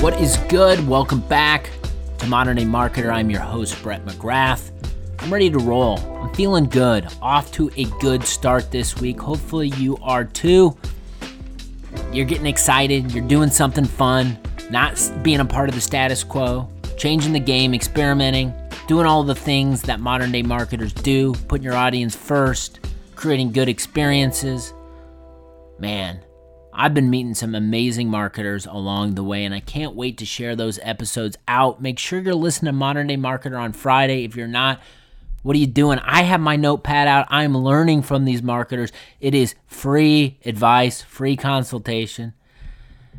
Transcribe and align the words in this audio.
What 0.00 0.18
is 0.18 0.38
good? 0.48 0.88
Welcome 0.88 1.20
back 1.20 1.68
to 2.20 2.26
Modern 2.26 2.56
Day 2.56 2.64
Marketer. 2.64 3.12
I'm 3.12 3.28
your 3.28 3.42
host, 3.42 3.82
Brett 3.82 4.02
McGrath. 4.06 4.70
I'm 5.18 5.30
ready 5.30 5.50
to 5.50 5.58
roll. 5.58 5.98
I'm 5.98 6.32
feeling 6.32 6.70
good. 6.70 7.06
Off 7.20 7.52
to 7.52 7.70
a 7.76 7.84
good 8.00 8.24
start 8.24 8.70
this 8.70 8.98
week. 8.98 9.20
Hopefully, 9.20 9.68
you 9.76 9.98
are 9.98 10.24
too. 10.24 10.74
You're 12.14 12.24
getting 12.24 12.46
excited. 12.46 13.12
You're 13.12 13.28
doing 13.28 13.50
something 13.50 13.84
fun, 13.84 14.38
not 14.70 14.98
being 15.22 15.40
a 15.40 15.44
part 15.44 15.68
of 15.68 15.74
the 15.74 15.82
status 15.82 16.24
quo, 16.24 16.66
changing 16.96 17.34
the 17.34 17.38
game, 17.38 17.74
experimenting, 17.74 18.54
doing 18.88 19.04
all 19.04 19.22
the 19.22 19.34
things 19.34 19.82
that 19.82 20.00
modern 20.00 20.32
day 20.32 20.42
marketers 20.42 20.94
do, 20.94 21.34
putting 21.46 21.64
your 21.64 21.76
audience 21.76 22.16
first, 22.16 22.80
creating 23.16 23.52
good 23.52 23.68
experiences. 23.68 24.72
Man, 25.78 26.20
I've 26.72 26.94
been 26.94 27.10
meeting 27.10 27.34
some 27.34 27.54
amazing 27.54 28.08
marketers 28.08 28.66
along 28.66 29.14
the 29.14 29.24
way, 29.24 29.44
and 29.44 29.54
I 29.54 29.60
can't 29.60 29.94
wait 29.94 30.18
to 30.18 30.24
share 30.24 30.54
those 30.54 30.78
episodes 30.82 31.36
out. 31.48 31.82
Make 31.82 31.98
sure 31.98 32.20
you're 32.20 32.34
listening 32.34 32.72
to 32.72 32.78
Modern 32.78 33.08
Day 33.08 33.16
Marketer 33.16 33.60
on 33.60 33.72
Friday. 33.72 34.24
If 34.24 34.36
you're 34.36 34.46
not, 34.46 34.80
what 35.42 35.56
are 35.56 35.58
you 35.58 35.66
doing? 35.66 35.98
I 36.00 36.22
have 36.22 36.40
my 36.40 36.56
notepad 36.56 37.08
out. 37.08 37.26
I'm 37.28 37.56
learning 37.56 38.02
from 38.02 38.24
these 38.24 38.42
marketers. 38.42 38.92
It 39.20 39.34
is 39.34 39.54
free 39.66 40.38
advice, 40.44 41.02
free 41.02 41.36
consultation. 41.36 42.34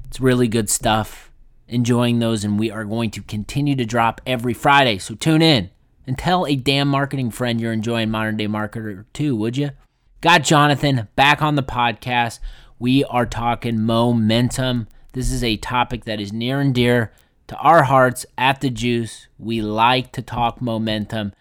It's 0.08 0.20
really 0.20 0.48
good 0.48 0.70
stuff. 0.70 1.32
Enjoying 1.68 2.20
those, 2.20 2.44
and 2.44 2.60
we 2.60 2.70
are 2.70 2.84
going 2.84 3.12
to 3.12 3.22
continue 3.22 3.76
to 3.76 3.86
drop 3.86 4.22
every 4.26 4.54
Friday. 4.54 4.98
So 4.98 5.16
tune 5.16 5.42
in 5.42 5.70
and 6.06 6.18
tell 6.18 6.46
a 6.46 6.56
damn 6.56 6.88
marketing 6.90 7.32
friend 7.32 7.60
you're 7.62 7.72
enjoying 7.72 8.12
Modern 8.12 8.38
Day 8.38 8.48
Marketer 8.48 9.06
too, 9.14 9.36
would 9.36 9.58
you? 9.58 9.72
Got 10.20 10.44
Jonathan 10.44 11.08
back 11.16 11.42
on 11.42 11.56
the 11.56 11.64
podcast 11.64 12.40
we 12.82 13.04
are 13.04 13.28
talking 13.28 13.80
momentum. 13.80 14.88
This 15.14 15.32
is 15.32 15.44
a 15.44 15.56
topic 15.58 16.06
that 16.06 16.20
is 16.20 16.34
near 16.34 16.60
and 16.60 16.74
dear 16.74 17.12
to 17.46 17.56
our 17.58 17.84
hearts 17.84 18.26
at 18.40 18.60
the 18.60 18.72
Juice. 18.72 19.28
We 19.38 19.62
like 19.62 20.12
to 20.14 20.24
talk 20.24 20.60
momentum. 20.60 21.34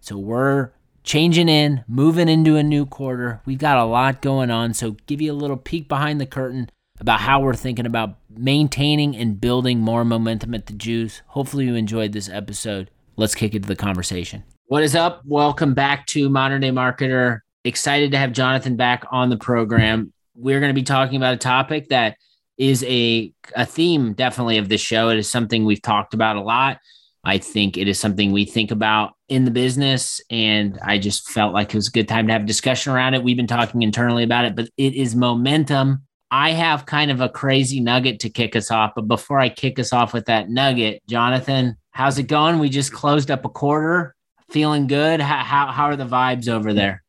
So 0.00 0.16
we're 0.16 0.70
changing 1.04 1.50
in, 1.50 1.84
moving 1.86 2.30
into 2.30 2.56
a 2.56 2.62
new 2.62 2.86
quarter. 2.86 3.42
We've 3.44 3.58
got 3.58 3.76
a 3.76 3.84
lot 3.84 4.22
going 4.22 4.50
on. 4.50 4.72
So, 4.72 4.92
give 5.06 5.20
you 5.20 5.32
a 5.32 5.34
little 5.34 5.58
peek 5.58 5.86
behind 5.86 6.18
the 6.18 6.24
curtain 6.24 6.70
about 6.98 7.20
how 7.20 7.40
we're 7.40 7.52
thinking 7.52 7.84
about 7.84 8.16
maintaining 8.30 9.14
and 9.14 9.38
building 9.38 9.80
more 9.80 10.02
momentum 10.02 10.54
at 10.54 10.64
the 10.64 10.72
Juice. 10.72 11.20
Hopefully, 11.26 11.66
you 11.66 11.74
enjoyed 11.74 12.12
this 12.12 12.30
episode. 12.30 12.90
Let's 13.16 13.34
kick 13.34 13.54
into 13.54 13.68
the 13.68 13.76
conversation. 13.76 14.44
What 14.68 14.82
is 14.82 14.96
up? 14.96 15.20
Welcome 15.26 15.74
back 15.74 16.06
to 16.06 16.30
Modern 16.30 16.62
Day 16.62 16.70
Marketer. 16.70 17.40
Excited 17.64 18.12
to 18.12 18.18
have 18.18 18.32
Jonathan 18.32 18.76
back 18.76 19.04
on 19.10 19.28
the 19.28 19.36
program 19.36 20.14
we're 20.36 20.60
going 20.60 20.70
to 20.70 20.78
be 20.78 20.84
talking 20.84 21.16
about 21.16 21.34
a 21.34 21.38
topic 21.38 21.88
that 21.88 22.16
is 22.58 22.84
a 22.84 23.32
a 23.54 23.66
theme 23.66 24.12
definitely 24.14 24.58
of 24.58 24.68
the 24.68 24.78
show. 24.78 25.08
It 25.08 25.18
is 25.18 25.30
something 25.30 25.64
we've 25.64 25.82
talked 25.82 26.14
about 26.14 26.36
a 26.36 26.42
lot. 26.42 26.78
I 27.24 27.38
think 27.38 27.76
it 27.76 27.88
is 27.88 27.98
something 27.98 28.30
we 28.30 28.44
think 28.44 28.70
about 28.70 29.14
in 29.28 29.44
the 29.44 29.50
business, 29.50 30.20
and 30.30 30.78
I 30.82 30.98
just 30.98 31.28
felt 31.30 31.52
like 31.52 31.70
it 31.70 31.74
was 31.74 31.88
a 31.88 31.92
good 31.92 32.08
time 32.08 32.28
to 32.28 32.32
have 32.32 32.42
a 32.42 32.46
discussion 32.46 32.92
around 32.92 33.14
it. 33.14 33.24
We've 33.24 33.36
been 33.36 33.48
talking 33.48 33.82
internally 33.82 34.22
about 34.22 34.44
it, 34.44 34.54
but 34.54 34.68
it 34.76 34.94
is 34.94 35.16
momentum. 35.16 36.02
I 36.30 36.52
have 36.52 36.86
kind 36.86 37.10
of 37.10 37.20
a 37.20 37.28
crazy 37.28 37.80
nugget 37.80 38.20
to 38.20 38.30
kick 38.30 38.54
us 38.54 38.70
off, 38.70 38.92
but 38.94 39.08
before 39.08 39.40
I 39.40 39.48
kick 39.48 39.78
us 39.78 39.92
off 39.92 40.12
with 40.12 40.26
that 40.26 40.50
nugget, 40.50 41.02
Jonathan, 41.08 41.76
how's 41.90 42.18
it 42.18 42.24
going? 42.24 42.58
We 42.58 42.68
just 42.68 42.92
closed 42.92 43.30
up 43.30 43.44
a 43.44 43.48
quarter, 43.48 44.14
feeling 44.50 44.86
good. 44.86 45.20
How 45.20 45.42
how, 45.42 45.72
how 45.72 45.84
are 45.86 45.96
the 45.96 46.06
vibes 46.06 46.48
over 46.48 46.72
there? 46.72 47.02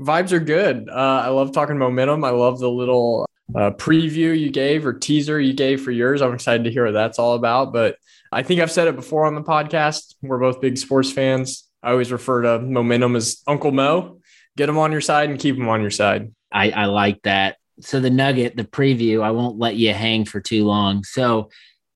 Vibes 0.00 0.32
are 0.32 0.40
good. 0.40 0.88
Uh, 0.88 1.22
I 1.24 1.28
love 1.28 1.52
talking 1.52 1.76
momentum. 1.76 2.24
I 2.24 2.30
love 2.30 2.58
the 2.58 2.70
little 2.70 3.26
uh, 3.54 3.70
preview 3.72 4.38
you 4.38 4.50
gave 4.50 4.86
or 4.86 4.94
teaser 4.94 5.38
you 5.38 5.52
gave 5.52 5.82
for 5.82 5.90
yours. 5.90 6.22
I'm 6.22 6.32
excited 6.32 6.64
to 6.64 6.70
hear 6.70 6.86
what 6.86 6.92
that's 6.92 7.18
all 7.18 7.34
about. 7.34 7.72
But 7.72 7.96
I 8.32 8.42
think 8.42 8.60
I've 8.60 8.70
said 8.70 8.88
it 8.88 8.96
before 8.96 9.26
on 9.26 9.34
the 9.34 9.42
podcast. 9.42 10.14
We're 10.22 10.38
both 10.38 10.60
big 10.60 10.78
sports 10.78 11.12
fans. 11.12 11.68
I 11.82 11.90
always 11.90 12.10
refer 12.10 12.42
to 12.42 12.60
momentum 12.60 13.14
as 13.14 13.42
Uncle 13.46 13.72
Mo. 13.72 14.20
Get 14.56 14.66
them 14.66 14.78
on 14.78 14.90
your 14.90 15.00
side 15.02 15.28
and 15.28 15.38
keep 15.38 15.56
them 15.56 15.68
on 15.68 15.82
your 15.82 15.90
side. 15.90 16.32
I, 16.50 16.70
I 16.70 16.84
like 16.86 17.20
that. 17.22 17.56
So 17.80 18.00
the 18.00 18.10
nugget, 18.10 18.56
the 18.56 18.64
preview, 18.64 19.22
I 19.22 19.30
won't 19.32 19.58
let 19.58 19.76
you 19.76 19.92
hang 19.92 20.24
for 20.24 20.40
too 20.40 20.64
long. 20.64 21.04
So 21.04 21.50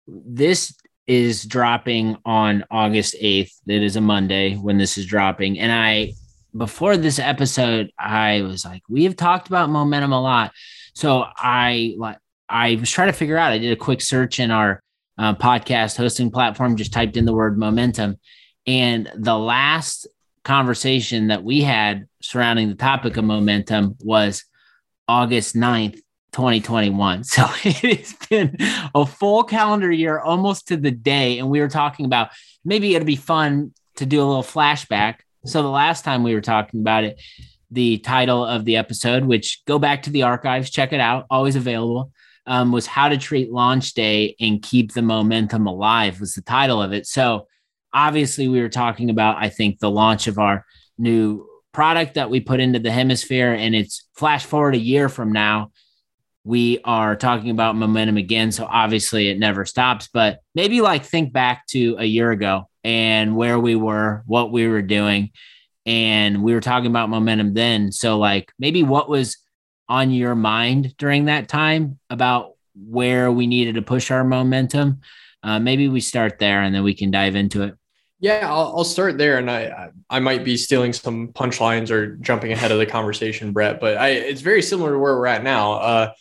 this 0.06 0.74
is 1.06 1.44
dropping 1.44 2.16
on 2.24 2.64
August 2.70 3.16
8th. 3.20 3.52
It 3.66 3.82
is 3.82 3.96
a 3.96 4.00
Monday 4.00 4.56
when 4.56 4.78
this 4.78 4.96
is 4.98 5.06
dropping. 5.06 5.58
And 5.58 5.70
I 5.70 6.14
before 6.56 6.96
this 6.96 7.18
episode, 7.18 7.90
I 7.98 8.42
was 8.42 8.64
like, 8.64 8.82
we 8.88 9.04
have 9.04 9.16
talked 9.16 9.48
about 9.48 9.70
momentum 9.70 10.12
a 10.12 10.20
lot. 10.20 10.52
So 10.94 11.24
I 11.36 11.94
like 11.98 12.18
I 12.48 12.76
was 12.76 12.90
trying 12.90 13.08
to 13.08 13.12
figure 13.12 13.36
out. 13.36 13.52
I 13.52 13.58
did 13.58 13.72
a 13.72 13.76
quick 13.76 14.00
search 14.00 14.38
in 14.38 14.50
our 14.50 14.82
uh, 15.18 15.34
podcast 15.34 15.96
hosting 15.96 16.30
platform, 16.30 16.76
just 16.76 16.92
typed 16.92 17.16
in 17.16 17.24
the 17.24 17.32
word 17.32 17.58
momentum, 17.58 18.18
and 18.66 19.10
the 19.16 19.36
last 19.36 20.06
conversation 20.44 21.28
that 21.28 21.42
we 21.42 21.62
had 21.62 22.06
surrounding 22.20 22.68
the 22.68 22.74
topic 22.74 23.16
of 23.16 23.24
momentum 23.24 23.96
was 24.00 24.44
August 25.08 25.54
9th, 25.56 26.00
2021. 26.32 27.24
So 27.24 27.44
it 27.64 27.98
has 27.98 28.12
been 28.28 28.56
a 28.94 29.06
full 29.06 29.44
calendar 29.44 29.90
year 29.90 30.18
almost 30.20 30.68
to 30.68 30.76
the 30.76 30.90
day. 30.90 31.38
And 31.38 31.48
we 31.48 31.60
were 31.60 31.68
talking 31.68 32.06
about 32.06 32.30
maybe 32.64 32.94
it'd 32.94 33.06
be 33.06 33.16
fun 33.16 33.72
to 33.96 34.06
do 34.06 34.22
a 34.22 34.26
little 34.26 34.42
flashback 34.42 35.20
so 35.44 35.62
the 35.62 35.68
last 35.68 36.04
time 36.04 36.22
we 36.22 36.34
were 36.34 36.40
talking 36.40 36.80
about 36.80 37.04
it, 37.04 37.20
the 37.70 37.98
title 37.98 38.44
of 38.44 38.64
the 38.64 38.76
episode, 38.76 39.24
which 39.24 39.62
go 39.66 39.78
back 39.78 40.02
to 40.02 40.10
the 40.10 40.22
archives, 40.22 40.70
check 40.70 40.92
it 40.92 41.00
out, 41.00 41.26
always 41.28 41.56
available, 41.56 42.12
um, 42.46 42.72
was 42.72 42.86
How 42.86 43.08
to 43.08 43.18
Treat 43.18 43.50
Launch 43.50 43.94
Day 43.94 44.36
and 44.40 44.62
Keep 44.62 44.92
the 44.92 45.02
Momentum 45.02 45.66
Alive, 45.66 46.20
was 46.20 46.34
the 46.34 46.42
title 46.42 46.80
of 46.80 46.92
it. 46.92 47.06
So 47.06 47.46
obviously, 47.92 48.48
we 48.48 48.60
were 48.60 48.68
talking 48.68 49.10
about, 49.10 49.36
I 49.38 49.48
think, 49.48 49.78
the 49.78 49.90
launch 49.90 50.26
of 50.26 50.38
our 50.38 50.64
new 50.98 51.46
product 51.72 52.14
that 52.14 52.30
we 52.30 52.40
put 52.40 52.60
into 52.60 52.78
the 52.78 52.92
hemisphere. 52.92 53.52
And 53.52 53.74
it's 53.74 54.06
flash 54.14 54.44
forward 54.44 54.74
a 54.74 54.78
year 54.78 55.08
from 55.08 55.32
now. 55.32 55.72
We 56.44 56.80
are 56.84 57.16
talking 57.16 57.50
about 57.50 57.76
momentum 57.76 58.18
again. 58.18 58.52
So 58.52 58.66
obviously, 58.66 59.30
it 59.30 59.38
never 59.38 59.64
stops. 59.64 60.08
But 60.12 60.40
maybe 60.54 60.80
like 60.80 61.04
think 61.04 61.32
back 61.32 61.66
to 61.68 61.96
a 61.98 62.04
year 62.04 62.30
ago 62.30 62.68
and 62.84 63.34
where 63.34 63.58
we 63.58 63.74
were, 63.74 64.22
what 64.26 64.52
we 64.52 64.68
were 64.68 64.82
doing. 64.82 65.30
And 65.86 66.42
we 66.42 66.54
were 66.54 66.60
talking 66.60 66.90
about 66.90 67.10
momentum 67.10 67.54
then. 67.54 67.90
So, 67.90 68.18
like, 68.18 68.52
maybe 68.58 68.82
what 68.82 69.08
was 69.08 69.38
on 69.88 70.10
your 70.10 70.34
mind 70.34 70.96
during 70.96 71.24
that 71.26 71.48
time 71.48 71.98
about 72.08 72.52
where 72.74 73.32
we 73.32 73.46
needed 73.46 73.74
to 73.74 73.82
push 73.82 74.10
our 74.10 74.24
momentum? 74.24 75.00
Uh, 75.42 75.58
maybe 75.58 75.88
we 75.88 76.00
start 76.00 76.38
there 76.38 76.62
and 76.62 76.74
then 76.74 76.84
we 76.84 76.94
can 76.94 77.10
dive 77.10 77.34
into 77.34 77.62
it. 77.62 77.74
Yeah, 78.20 78.48
I'll, 78.50 78.78
I'll 78.78 78.84
start 78.84 79.18
there, 79.18 79.36
and 79.36 79.50
I 79.50 79.90
I 80.08 80.18
might 80.20 80.44
be 80.44 80.56
stealing 80.56 80.94
some 80.94 81.28
punchlines 81.28 81.90
or 81.90 82.16
jumping 82.16 82.52
ahead 82.52 82.70
of 82.70 82.78
the 82.78 82.86
conversation, 82.86 83.52
Brett. 83.52 83.80
But 83.80 83.98
I, 83.98 84.10
it's 84.10 84.40
very 84.40 84.62
similar 84.62 84.92
to 84.92 84.98
where 84.98 85.14
we're 85.14 85.26
at 85.26 85.42
now. 85.42 85.72
Uh, 85.72 86.12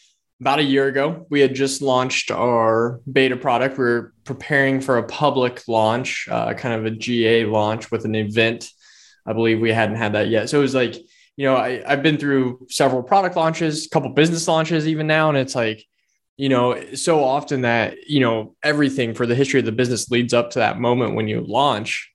about 0.41 0.59
a 0.59 0.63
year 0.63 0.87
ago, 0.87 1.25
we 1.29 1.39
had 1.39 1.55
just 1.55 1.81
launched 1.81 2.29
our 2.29 2.99
beta 3.09 3.37
product. 3.37 3.77
We 3.77 3.85
are 3.85 4.12
preparing 4.23 4.81
for 4.81 4.97
a 4.97 5.03
public 5.03 5.67
launch, 5.67 6.27
uh, 6.29 6.53
kind 6.53 6.75
of 6.75 6.85
a 6.85 6.95
GA 6.95 7.45
launch 7.45 7.91
with 7.91 8.05
an 8.05 8.15
event. 8.15 8.69
I 9.25 9.33
believe 9.33 9.59
we 9.59 9.71
hadn't 9.71 9.97
had 9.97 10.13
that 10.13 10.27
yet. 10.29 10.49
So 10.49 10.59
it 10.59 10.61
was 10.61 10.75
like, 10.75 10.95
you 11.35 11.45
know, 11.45 11.55
I, 11.55 11.81
I've 11.85 12.03
been 12.03 12.17
through 12.17 12.67
several 12.69 13.03
product 13.03 13.35
launches, 13.35 13.85
a 13.85 13.89
couple 13.89 14.09
business 14.09 14.47
launches 14.47 14.87
even 14.87 15.07
now. 15.07 15.29
And 15.29 15.37
it's 15.37 15.55
like, 15.55 15.85
you 16.37 16.49
know, 16.49 16.93
so 16.95 17.23
often 17.23 17.61
that, 17.61 18.07
you 18.07 18.19
know, 18.19 18.55
everything 18.63 19.13
for 19.13 19.25
the 19.25 19.35
history 19.35 19.59
of 19.59 19.65
the 19.65 19.71
business 19.71 20.09
leads 20.09 20.33
up 20.33 20.51
to 20.51 20.59
that 20.59 20.79
moment 20.79 21.15
when 21.15 21.27
you 21.27 21.41
launch. 21.41 22.11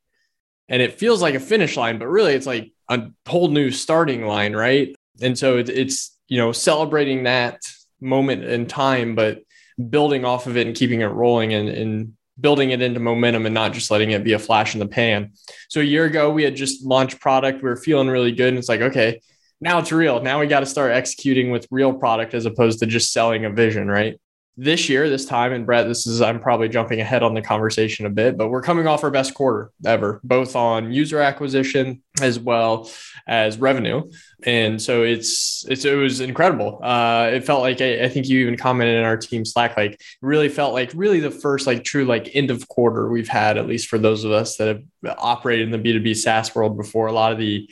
And 0.69 0.83
it 0.83 0.99
feels 0.99 1.23
like 1.23 1.35
a 1.35 1.41
finish 1.41 1.77
line, 1.77 1.99
but 1.99 2.09
really 2.09 2.35
it's 2.35 2.47
like 2.47 2.73
a 2.89 3.09
whole 3.27 3.49
new 3.49 3.71
starting 3.71 4.27
line, 4.27 4.55
right? 4.55 4.95
And 5.21 5.39
so 5.39 5.59
it, 5.59 5.69
it's, 5.69 6.17
you 6.29 6.39
know, 6.39 6.53
celebrating 6.53 7.25
that 7.25 7.63
moment 8.01 8.45
in 8.45 8.67
time, 8.67 9.15
but 9.15 9.43
building 9.79 10.25
off 10.25 10.47
of 10.47 10.57
it 10.57 10.67
and 10.67 10.77
keeping 10.77 11.01
it 11.01 11.07
rolling 11.07 11.55
and, 11.55 11.69
and 11.69 12.13
building 12.41 12.71
it 12.71 12.83
into 12.83 13.01
momentum 13.01 13.47
and 13.47 13.55
not 13.55 13.73
just 13.73 13.91
letting 13.91 14.11
it 14.11 14.25
be 14.25 14.33
a 14.33 14.39
flash 14.39 14.75
in 14.75 14.81
the 14.81 14.87
pan. 14.87 15.33
So 15.69 15.81
a 15.81 15.85
year 15.85 16.05
ago, 16.05 16.31
we 16.31 16.43
had 16.43 16.57
just 16.57 16.85
launched 16.85 17.21
product. 17.21 17.63
We 17.63 17.69
were 17.69 17.77
feeling 17.77 18.09
really 18.09 18.33
good. 18.33 18.49
And 18.49 18.59
it's 18.59 18.69
like, 18.69 18.81
okay, 18.81 19.21
now 19.61 19.79
it's 19.79 19.91
real. 19.91 20.23
Now 20.23 20.41
we 20.41 20.47
got 20.47 20.61
to 20.61 20.67
start 20.67 20.93
executing 20.93 21.51
with 21.51 21.67
real 21.71 21.93
product 21.93 22.35
as 22.35 22.47
opposed 22.47 22.79
to 22.81 22.87
just 22.87 23.13
selling 23.13 23.45
a 23.45 23.51
vision, 23.51 23.89
right? 23.89 24.21
This 24.61 24.89
year, 24.89 25.09
this 25.09 25.25
time, 25.25 25.53
and 25.53 25.65
Brett, 25.65 25.87
this 25.87 26.05
is, 26.05 26.21
I'm 26.21 26.41
probably 26.41 26.69
jumping 26.69 27.01
ahead 27.01 27.23
on 27.23 27.33
the 27.33 27.41
conversation 27.41 28.07
a 28.07 28.11
bit, 28.11 28.37
but 28.37 28.49
we're 28.49 28.61
coming 28.61 28.89
off 28.89 29.05
our 29.05 29.11
best 29.11 29.33
quarter 29.33 29.71
ever, 29.87 30.21
both 30.25 30.57
on 30.57 30.93
user 30.93 31.21
acquisition 31.21 32.03
as 32.21 32.41
well 32.41 32.91
as 33.29 33.57
revenue. 33.57 34.11
And 34.43 34.83
so 34.83 35.05
it's, 35.05 35.65
it's, 35.69 35.85
it 35.85 35.95
was 35.95 36.19
incredible. 36.19 36.81
Uh, 36.83 37.31
it 37.33 37.45
felt 37.45 37.61
like, 37.61 37.81
I, 37.81 38.03
I 38.03 38.09
think 38.09 38.29
you 38.29 38.41
even 38.41 38.57
commented 38.57 38.97
in 38.97 39.05
our 39.05 39.17
team 39.17 39.45
Slack, 39.45 39.77
like 39.77 40.01
really 40.23 40.49
felt 40.49 40.75
like 40.75 40.91
really 40.93 41.21
the 41.21 41.31
first, 41.31 41.69
like 41.69 41.85
true, 41.85 42.05
like 42.05 42.35
end 42.35 42.51
of 42.51 42.67
quarter 42.67 43.09
we've 43.09 43.29
had, 43.29 43.59
at 43.59 43.69
least 43.69 43.87
for 43.87 43.97
those 43.97 44.25
of 44.25 44.33
us 44.33 44.57
that 44.57 44.67
have 45.05 45.17
operated 45.19 45.73
in 45.73 45.83
the 45.83 45.93
B2B 45.93 46.17
SaaS 46.17 46.53
world 46.53 46.77
before. 46.77 47.07
A 47.07 47.13
lot 47.13 47.31
of 47.31 47.39
the, 47.39 47.71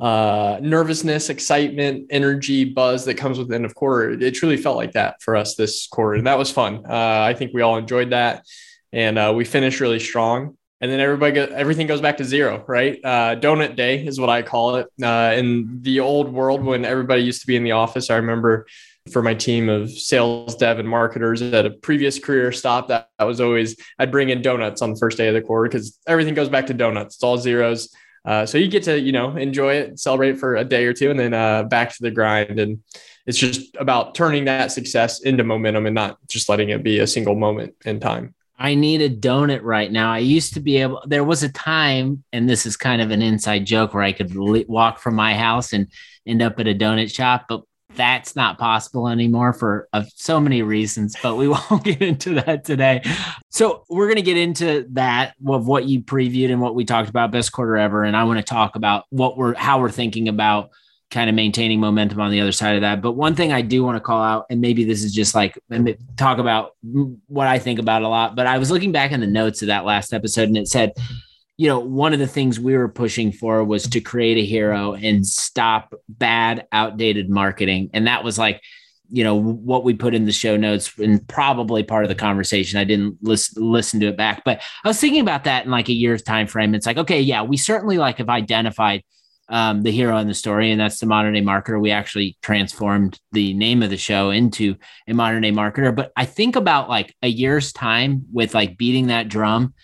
uh, 0.00 0.58
nervousness, 0.62 1.28
excitement, 1.28 2.06
energy, 2.10 2.64
buzz 2.64 3.04
that 3.06 3.14
comes 3.14 3.38
with 3.38 3.48
the 3.48 3.54
end 3.54 3.64
of 3.64 3.74
quarter. 3.74 4.10
It 4.10 4.32
truly 4.32 4.56
felt 4.56 4.76
like 4.76 4.92
that 4.92 5.20
for 5.22 5.34
us 5.34 5.56
this 5.56 5.86
quarter. 5.88 6.14
And 6.14 6.26
that 6.26 6.38
was 6.38 6.50
fun. 6.50 6.84
Uh, 6.88 7.22
I 7.22 7.34
think 7.34 7.52
we 7.52 7.62
all 7.62 7.76
enjoyed 7.76 8.10
that. 8.10 8.44
And 8.92 9.18
uh, 9.18 9.32
we 9.34 9.44
finished 9.44 9.80
really 9.80 9.98
strong. 9.98 10.56
And 10.80 10.90
then 10.90 11.00
everybody, 11.00 11.32
go, 11.32 11.44
everything 11.46 11.88
goes 11.88 12.00
back 12.00 12.18
to 12.18 12.24
zero, 12.24 12.64
right? 12.68 13.00
Uh, 13.02 13.34
donut 13.34 13.74
day 13.74 14.06
is 14.06 14.20
what 14.20 14.30
I 14.30 14.42
call 14.42 14.76
it. 14.76 14.86
Uh, 15.02 15.34
in 15.36 15.82
the 15.82 15.98
old 15.98 16.32
world, 16.32 16.62
when 16.62 16.84
everybody 16.84 17.22
used 17.22 17.40
to 17.40 17.48
be 17.48 17.56
in 17.56 17.64
the 17.64 17.72
office, 17.72 18.10
I 18.10 18.16
remember 18.16 18.66
for 19.10 19.22
my 19.22 19.34
team 19.34 19.68
of 19.68 19.90
sales 19.90 20.54
dev 20.56 20.78
and 20.78 20.88
marketers 20.88 21.42
at 21.42 21.66
a 21.66 21.70
previous 21.70 22.18
career 22.18 22.52
stop 22.52 22.88
that, 22.88 23.08
that 23.18 23.24
was 23.24 23.40
always 23.40 23.74
i'd 23.98 24.10
bring 24.10 24.28
in 24.28 24.42
donuts 24.42 24.82
on 24.82 24.92
the 24.92 24.98
first 24.98 25.16
day 25.16 25.28
of 25.28 25.34
the 25.34 25.40
quarter 25.40 25.68
because 25.68 25.98
everything 26.06 26.34
goes 26.34 26.48
back 26.48 26.66
to 26.66 26.74
donuts 26.74 27.14
it's 27.14 27.24
all 27.24 27.38
zeros 27.38 27.94
uh, 28.28 28.44
so 28.44 28.58
you 28.58 28.68
get 28.68 28.82
to 28.82 29.00
you 29.00 29.10
know 29.10 29.36
enjoy 29.36 29.74
it 29.74 29.98
celebrate 29.98 30.34
for 30.38 30.56
a 30.56 30.64
day 30.64 30.84
or 30.84 30.92
two 30.92 31.10
and 31.10 31.18
then 31.18 31.32
uh, 31.32 31.62
back 31.64 31.90
to 31.90 32.02
the 32.02 32.10
grind 32.10 32.58
and 32.58 32.78
it's 33.26 33.38
just 33.38 33.74
about 33.76 34.14
turning 34.14 34.44
that 34.44 34.70
success 34.70 35.20
into 35.20 35.42
momentum 35.42 35.86
and 35.86 35.94
not 35.94 36.18
just 36.28 36.48
letting 36.48 36.68
it 36.68 36.82
be 36.82 36.98
a 36.98 37.06
single 37.06 37.34
moment 37.34 37.74
in 37.84 37.98
time 37.98 38.34
I 38.60 38.74
need 38.74 39.00
a 39.02 39.08
donut 39.08 39.60
right 39.62 39.90
now. 39.90 40.12
I 40.12 40.18
used 40.18 40.54
to 40.54 40.60
be 40.60 40.78
able, 40.78 41.00
there 41.06 41.22
was 41.22 41.44
a 41.44 41.48
time, 41.48 42.24
and 42.32 42.50
this 42.50 42.66
is 42.66 42.76
kind 42.76 43.00
of 43.00 43.12
an 43.12 43.22
inside 43.22 43.64
joke 43.64 43.94
where 43.94 44.02
I 44.02 44.10
could 44.10 44.34
walk 44.34 44.98
from 44.98 45.14
my 45.14 45.34
house 45.34 45.72
and 45.72 45.86
end 46.26 46.42
up 46.42 46.58
at 46.58 46.66
a 46.66 46.74
donut 46.74 47.14
shop. 47.14 47.44
But 47.48 47.62
that's 47.94 48.36
not 48.36 48.58
possible 48.58 49.08
anymore 49.08 49.52
for 49.52 49.88
uh, 49.92 50.04
so 50.14 50.38
many 50.40 50.62
reasons, 50.62 51.16
but 51.22 51.36
we 51.36 51.48
won't 51.70 51.84
get 51.84 52.02
into 52.02 52.34
that 52.34 52.64
today. 52.64 53.02
So 53.50 53.84
we're 53.88 54.06
going 54.06 54.16
to 54.16 54.22
get 54.22 54.36
into 54.36 54.86
that 54.92 55.34
of 55.46 55.66
what 55.66 55.84
you 55.86 56.00
previewed 56.00 56.50
and 56.50 56.60
what 56.60 56.74
we 56.74 56.84
talked 56.84 57.08
about 57.08 57.30
best 57.30 57.52
quarter 57.52 57.76
ever. 57.76 58.04
And 58.04 58.16
I 58.16 58.24
want 58.24 58.38
to 58.38 58.44
talk 58.44 58.76
about 58.76 59.04
what 59.10 59.36
we're, 59.36 59.54
how 59.54 59.80
we're 59.80 59.90
thinking 59.90 60.28
about 60.28 60.70
kind 61.10 61.30
of 61.30 61.36
maintaining 61.36 61.80
momentum 61.80 62.20
on 62.20 62.30
the 62.30 62.40
other 62.40 62.52
side 62.52 62.74
of 62.74 62.82
that. 62.82 63.00
But 63.00 63.12
one 63.12 63.34
thing 63.34 63.52
I 63.52 63.62
do 63.62 63.82
want 63.82 63.96
to 63.96 64.00
call 64.00 64.22
out, 64.22 64.44
and 64.50 64.60
maybe 64.60 64.84
this 64.84 65.02
is 65.02 65.14
just 65.14 65.34
like 65.34 65.58
talk 66.16 66.38
about 66.38 66.72
what 67.26 67.46
I 67.46 67.58
think 67.58 67.78
about 67.78 68.02
a 68.02 68.08
lot, 68.08 68.36
but 68.36 68.46
I 68.46 68.58
was 68.58 68.70
looking 68.70 68.92
back 68.92 69.12
in 69.12 69.20
the 69.20 69.26
notes 69.26 69.62
of 69.62 69.68
that 69.68 69.86
last 69.86 70.12
episode 70.12 70.48
and 70.48 70.58
it 70.58 70.68
said, 70.68 70.92
you 71.58 71.66
know, 71.66 71.80
one 71.80 72.12
of 72.12 72.20
the 72.20 72.26
things 72.26 72.60
we 72.60 72.76
were 72.76 72.88
pushing 72.88 73.32
for 73.32 73.64
was 73.64 73.82
to 73.88 74.00
create 74.00 74.38
a 74.38 74.46
hero 74.46 74.94
and 74.94 75.26
stop 75.26 75.92
bad, 76.08 76.66
outdated 76.70 77.28
marketing. 77.28 77.90
And 77.92 78.06
that 78.06 78.22
was 78.22 78.38
like, 78.38 78.62
you 79.10 79.24
know, 79.24 79.34
what 79.34 79.82
we 79.82 79.92
put 79.92 80.14
in 80.14 80.24
the 80.24 80.32
show 80.32 80.56
notes 80.56 80.96
and 80.98 81.26
probably 81.26 81.82
part 81.82 82.04
of 82.04 82.08
the 82.08 82.14
conversation. 82.14 82.78
I 82.78 82.84
didn't 82.84 83.18
listen 83.22 83.60
listen 83.60 83.98
to 84.00 84.06
it 84.06 84.16
back, 84.16 84.44
but 84.44 84.60
I 84.84 84.88
was 84.88 85.00
thinking 85.00 85.20
about 85.20 85.44
that 85.44 85.64
in 85.64 85.70
like 85.70 85.88
a 85.88 85.94
year's 85.94 86.22
time 86.22 86.46
frame. 86.46 86.76
It's 86.76 86.86
like, 86.86 86.98
okay, 86.98 87.20
yeah, 87.20 87.42
we 87.42 87.56
certainly 87.56 87.98
like 87.98 88.18
have 88.18 88.28
identified 88.28 89.02
um, 89.48 89.82
the 89.82 89.90
hero 89.90 90.18
in 90.18 90.28
the 90.28 90.34
story, 90.34 90.70
and 90.70 90.80
that's 90.80 91.00
the 91.00 91.06
modern 91.06 91.32
day 91.32 91.40
marketer. 91.40 91.80
We 91.80 91.90
actually 91.90 92.36
transformed 92.40 93.18
the 93.32 93.54
name 93.54 93.82
of 93.82 93.90
the 93.90 93.96
show 93.96 94.30
into 94.30 94.76
a 95.08 95.14
modern 95.14 95.42
day 95.42 95.52
marketer. 95.52 95.96
But 95.96 96.12
I 96.16 96.26
think 96.26 96.54
about 96.54 96.88
like 96.88 97.16
a 97.22 97.28
year's 97.28 97.72
time 97.72 98.26
with 98.32 98.54
like 98.54 98.76
beating 98.76 99.08
that 99.08 99.28
drum 99.28 99.74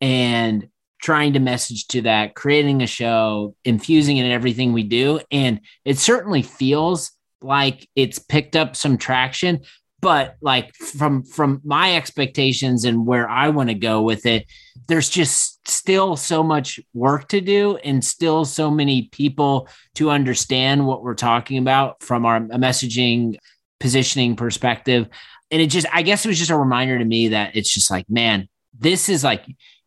and 0.00 0.68
trying 1.04 1.34
to 1.34 1.38
message 1.38 1.86
to 1.88 2.00
that, 2.00 2.34
creating 2.34 2.82
a 2.82 2.86
show, 2.86 3.54
infusing 3.62 4.16
it 4.16 4.24
in 4.24 4.32
everything 4.32 4.72
we 4.72 4.82
do. 4.82 5.20
And 5.30 5.60
it 5.84 5.98
certainly 5.98 6.40
feels 6.40 7.12
like 7.42 7.86
it's 7.94 8.18
picked 8.18 8.56
up 8.56 8.74
some 8.74 8.96
traction. 8.96 9.60
But 10.00 10.36
like 10.40 10.74
from 10.74 11.22
from 11.22 11.60
my 11.62 11.96
expectations 11.96 12.86
and 12.86 13.06
where 13.06 13.28
I 13.28 13.50
want 13.50 13.68
to 13.68 13.74
go 13.74 14.00
with 14.00 14.24
it, 14.24 14.46
there's 14.88 15.10
just 15.10 15.68
still 15.68 16.16
so 16.16 16.42
much 16.42 16.80
work 16.94 17.28
to 17.28 17.42
do 17.42 17.76
and 17.84 18.02
still 18.02 18.46
so 18.46 18.70
many 18.70 19.08
people 19.12 19.68
to 19.96 20.10
understand 20.10 20.86
what 20.86 21.02
we're 21.02 21.14
talking 21.14 21.58
about 21.58 22.02
from 22.02 22.24
our 22.24 22.40
messaging 22.40 23.36
positioning 23.78 24.36
perspective. 24.36 25.06
And 25.50 25.60
it 25.60 25.66
just, 25.66 25.86
I 25.92 26.00
guess 26.00 26.24
it 26.24 26.28
was 26.28 26.38
just 26.38 26.50
a 26.50 26.56
reminder 26.56 26.98
to 26.98 27.04
me 27.04 27.28
that 27.28 27.56
it's 27.56 27.72
just 27.72 27.90
like, 27.90 28.08
man, 28.08 28.48
this 28.78 29.10
is 29.10 29.22
like 29.22 29.44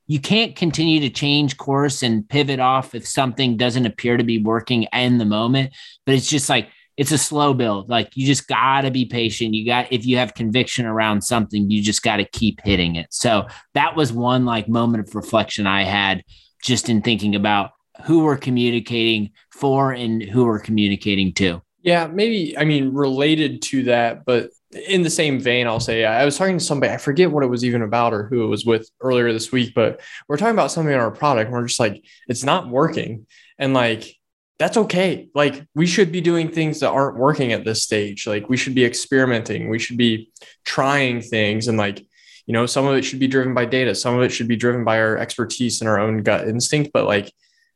you 0.07 0.19
can't 0.19 0.55
continue 0.55 1.01
to 1.01 1.09
change 1.09 1.57
course 1.57 2.01
and 2.01 2.27
pivot 2.27 2.59
off 2.59 2.95
if 2.95 3.05
something 3.05 3.57
doesn't 3.57 3.85
appear 3.85 4.17
to 4.17 4.23
be 4.23 4.39
working 4.39 4.83
in 4.93 5.17
the 5.17 5.25
moment. 5.25 5.73
But 6.05 6.15
it's 6.15 6.29
just 6.29 6.49
like 6.49 6.69
it's 6.95 7.11
a 7.11 7.17
slow 7.17 7.53
build. 7.53 7.89
Like 7.89 8.15
you 8.15 8.25
just 8.25 8.47
got 8.47 8.81
to 8.81 8.91
be 8.91 9.05
patient. 9.05 9.53
You 9.53 9.65
got 9.65 9.91
if 9.91 10.05
you 10.05 10.17
have 10.17 10.33
conviction 10.33 10.85
around 10.85 11.21
something, 11.21 11.69
you 11.69 11.83
just 11.83 12.01
got 12.01 12.17
to 12.17 12.25
keep 12.25 12.61
hitting 12.63 12.95
it. 12.95 13.07
So 13.11 13.47
that 13.73 13.95
was 13.95 14.11
one 14.11 14.45
like 14.45 14.67
moment 14.67 15.07
of 15.07 15.13
reflection 15.13 15.67
I 15.67 15.83
had 15.83 16.23
just 16.63 16.89
in 16.89 17.01
thinking 17.01 17.35
about 17.35 17.71
who 18.05 18.23
we're 18.23 18.37
communicating 18.37 19.31
for 19.51 19.91
and 19.91 20.23
who 20.23 20.45
we're 20.45 20.59
communicating 20.59 21.33
to. 21.33 21.61
Yeah, 21.81 22.07
maybe 22.07 22.57
I 22.57 22.65
mean 22.65 22.93
related 22.93 23.61
to 23.63 23.83
that, 23.83 24.25
but 24.25 24.49
in 24.71 25.01
the 25.01 25.09
same 25.09 25.39
vein, 25.39 25.67
I'll 25.67 25.79
say 25.79 26.03
I 26.03 26.25
was 26.25 26.37
talking 26.37 26.57
to 26.57 26.63
somebody, 26.63 26.91
I 26.91 26.97
forget 26.97 27.31
what 27.31 27.43
it 27.43 27.47
was 27.47 27.63
even 27.63 27.81
about 27.81 28.13
or 28.13 28.27
who 28.27 28.43
it 28.43 28.47
was 28.47 28.65
with 28.65 28.89
earlier 28.99 29.31
this 29.31 29.51
week, 29.51 29.73
but 29.73 30.01
we're 30.27 30.37
talking 30.37 30.53
about 30.53 30.71
something 30.71 30.93
in 30.93 30.99
our 30.99 31.11
product. 31.11 31.47
And 31.47 31.53
we're 31.53 31.67
just 31.67 31.79
like, 31.79 32.03
it's 32.27 32.43
not 32.43 32.67
working. 32.67 33.27
And 33.57 33.73
like, 33.73 34.13
that's 34.59 34.75
okay. 34.75 35.29
Like, 35.35 35.65
we 35.75 35.85
should 35.85 36.11
be 36.11 36.19
doing 36.19 36.49
things 36.49 36.79
that 36.79 36.89
aren't 36.89 37.17
working 37.17 37.53
at 37.53 37.63
this 37.63 37.83
stage. 37.83 38.25
Like, 38.25 38.49
we 38.49 38.57
should 38.57 38.75
be 38.75 38.83
experimenting, 38.83 39.69
we 39.69 39.79
should 39.79 39.97
be 39.97 40.31
trying 40.65 41.21
things. 41.21 41.67
And 41.67 41.77
like, 41.77 41.99
you 42.45 42.53
know, 42.53 42.65
some 42.65 42.85
of 42.87 42.95
it 42.97 43.03
should 43.03 43.19
be 43.19 43.27
driven 43.27 43.53
by 43.53 43.65
data, 43.65 43.93
some 43.93 44.15
of 44.15 44.23
it 44.23 44.29
should 44.29 44.47
be 44.47 44.55
driven 44.55 44.83
by 44.83 44.99
our 44.99 45.17
expertise 45.17 45.79
and 45.79 45.89
our 45.89 45.99
own 45.99 46.23
gut 46.23 46.47
instinct. 46.47 46.91
But 46.91 47.05
like, 47.05 47.31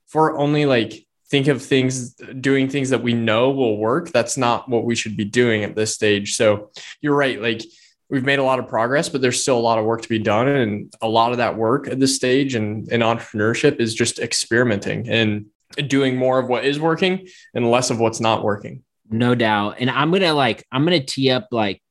for 0.08 0.38
only 0.38 0.66
like 0.66 1.06
think 1.32 1.48
of 1.48 1.62
things 1.62 2.14
doing 2.14 2.68
things 2.68 2.90
that 2.90 3.02
we 3.02 3.14
know 3.14 3.52
will 3.52 3.78
work. 3.78 4.10
That's 4.10 4.36
not 4.36 4.68
what 4.68 4.84
we 4.84 4.96
should 4.96 5.16
be 5.16 5.24
doing 5.24 5.64
at 5.64 5.76
this 5.76 5.96
stage. 5.96 6.36
So 6.36 6.72
you're 7.00 7.16
right 7.16 7.42
like 7.42 7.64
we've 8.10 8.26
made 8.26 8.40
a 8.40 8.44
lot 8.44 8.60
of 8.60 8.68
progress 8.68 9.08
but 9.08 9.22
there's 9.22 9.42
still 9.42 9.58
a 9.58 9.60
lot 9.60 9.80
of 9.80 9.86
work 9.86 10.02
to 10.02 10.10
be 10.10 10.20
done 10.20 10.50
and 10.50 10.94
a 11.02 11.08
lot 11.08 11.32
of 11.32 11.38
that 11.38 11.56
work 11.56 11.88
at 11.88 11.98
this 11.98 12.14
stage 12.14 12.56
and 12.56 12.92
in 12.92 13.00
entrepreneurship 13.00 13.80
is 13.80 13.96
just 13.96 14.20
experimenting 14.20 15.08
and 15.08 15.46
doing 15.88 16.18
more 16.18 16.38
of 16.38 16.50
what 16.50 16.66
is 16.66 16.78
working 16.78 17.26
and 17.54 17.72
less 17.72 17.90
of 17.90 18.02
what's 18.02 18.20
not 18.20 18.44
working. 18.44 18.84
No 19.10 19.34
doubt. 19.34 19.78
And 19.80 19.90
i'm 19.90 20.12
gonna 20.12 20.34
like 20.34 20.68
i'm 20.72 20.84
gonna 20.84 21.04
tee 21.04 21.32
up 21.32 21.48
like 21.52 21.82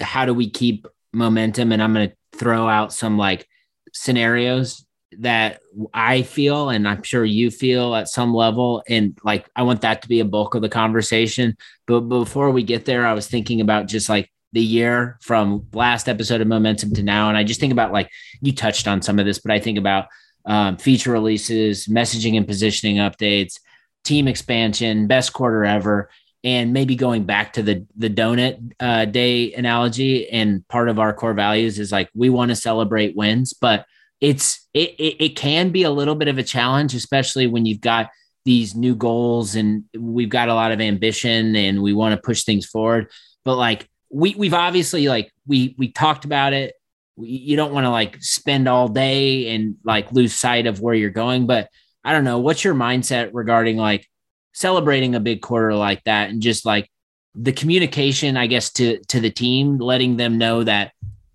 how 0.00 0.24
do 0.24 0.32
we 0.32 0.48
keep 0.48 0.86
momentum? 1.12 1.72
And 1.72 1.82
i'm 1.82 1.92
gonna 1.92 2.12
throw 2.32 2.66
out 2.66 2.94
some 2.94 3.18
like 3.18 3.46
scenarios 3.92 4.86
that 5.18 5.60
I 5.92 6.22
feel, 6.22 6.70
and 6.70 6.86
I'm 6.88 7.02
sure 7.02 7.24
you 7.24 7.50
feel 7.50 7.94
at 7.94 8.08
some 8.08 8.34
level. 8.34 8.82
And 8.88 9.18
like, 9.22 9.48
I 9.54 9.62
want 9.62 9.82
that 9.82 10.02
to 10.02 10.08
be 10.08 10.20
a 10.20 10.24
bulk 10.24 10.54
of 10.54 10.62
the 10.62 10.68
conversation. 10.68 11.56
But 11.86 12.00
before 12.02 12.50
we 12.50 12.62
get 12.62 12.84
there, 12.84 13.06
I 13.06 13.12
was 13.12 13.26
thinking 13.26 13.60
about 13.60 13.86
just 13.86 14.08
like 14.08 14.30
the 14.52 14.62
year 14.62 15.18
from 15.22 15.66
last 15.72 16.08
episode 16.08 16.40
of 16.40 16.48
Momentum 16.48 16.94
to 16.94 17.02
now. 17.02 17.28
And 17.28 17.38
I 17.38 17.44
just 17.44 17.60
think 17.60 17.72
about 17.72 17.92
like, 17.92 18.10
you 18.40 18.52
touched 18.52 18.86
on 18.86 19.02
some 19.02 19.18
of 19.18 19.24
this, 19.24 19.38
but 19.38 19.50
I 19.50 19.58
think 19.58 19.78
about 19.78 20.06
um, 20.44 20.76
feature 20.76 21.12
releases, 21.12 21.86
messaging 21.86 22.36
and 22.36 22.46
positioning 22.46 22.96
updates, 22.96 23.60
team 24.04 24.28
expansion, 24.28 25.06
best 25.06 25.32
quarter 25.32 25.64
ever. 25.64 26.10
And 26.44 26.72
maybe 26.72 26.96
going 26.96 27.22
back 27.22 27.52
to 27.52 27.62
the 27.62 27.86
the 27.96 28.10
donut 28.10 28.72
uh, 28.80 29.04
day 29.04 29.52
analogy, 29.52 30.28
and 30.28 30.66
part 30.66 30.88
of 30.88 30.98
our 30.98 31.12
core 31.12 31.34
values 31.34 31.78
is 31.78 31.92
like 31.92 32.10
we 32.16 32.30
want 32.30 32.48
to 32.48 32.56
celebrate 32.56 33.14
wins, 33.14 33.52
but 33.52 33.86
it's 34.22 34.68
it, 34.72 34.90
it, 34.98 35.24
it 35.24 35.36
can 35.36 35.70
be 35.70 35.82
a 35.82 35.90
little 35.90 36.14
bit 36.14 36.28
of 36.28 36.38
a 36.38 36.44
challenge, 36.44 36.94
especially 36.94 37.48
when 37.48 37.66
you've 37.66 37.80
got 37.80 38.08
these 38.44 38.74
new 38.74 38.94
goals 38.94 39.56
and 39.56 39.84
we've 39.98 40.28
got 40.28 40.48
a 40.48 40.54
lot 40.54 40.72
of 40.72 40.80
ambition 40.80 41.54
and 41.56 41.82
we 41.82 41.92
want 41.92 42.14
to 42.14 42.22
push 42.22 42.44
things 42.44 42.64
forward. 42.64 43.10
But 43.44 43.56
like 43.56 43.88
we 44.10 44.34
we've 44.36 44.54
obviously 44.54 45.08
like 45.08 45.32
we 45.46 45.74
we 45.76 45.90
talked 45.90 46.24
about 46.24 46.52
it. 46.52 46.74
We, 47.16 47.30
you 47.30 47.56
don't 47.56 47.74
want 47.74 47.84
to 47.84 47.90
like 47.90 48.22
spend 48.22 48.68
all 48.68 48.86
day 48.86 49.54
and 49.54 49.74
like 49.84 50.12
lose 50.12 50.34
sight 50.34 50.68
of 50.68 50.80
where 50.80 50.94
you're 50.94 51.10
going. 51.10 51.48
But 51.48 51.68
I 52.04 52.12
don't 52.12 52.24
know. 52.24 52.38
What's 52.38 52.62
your 52.62 52.74
mindset 52.74 53.30
regarding 53.32 53.76
like 53.76 54.06
celebrating 54.54 55.16
a 55.16 55.20
big 55.20 55.42
quarter 55.42 55.74
like 55.74 56.02
that 56.04 56.30
and 56.30 56.40
just 56.40 56.64
like 56.64 56.88
the 57.34 57.52
communication, 57.52 58.36
I 58.36 58.46
guess, 58.46 58.70
to 58.74 59.00
to 59.08 59.18
the 59.18 59.30
team, 59.30 59.78
letting 59.78 60.16
them 60.16 60.38
know 60.38 60.62
that 60.62 60.92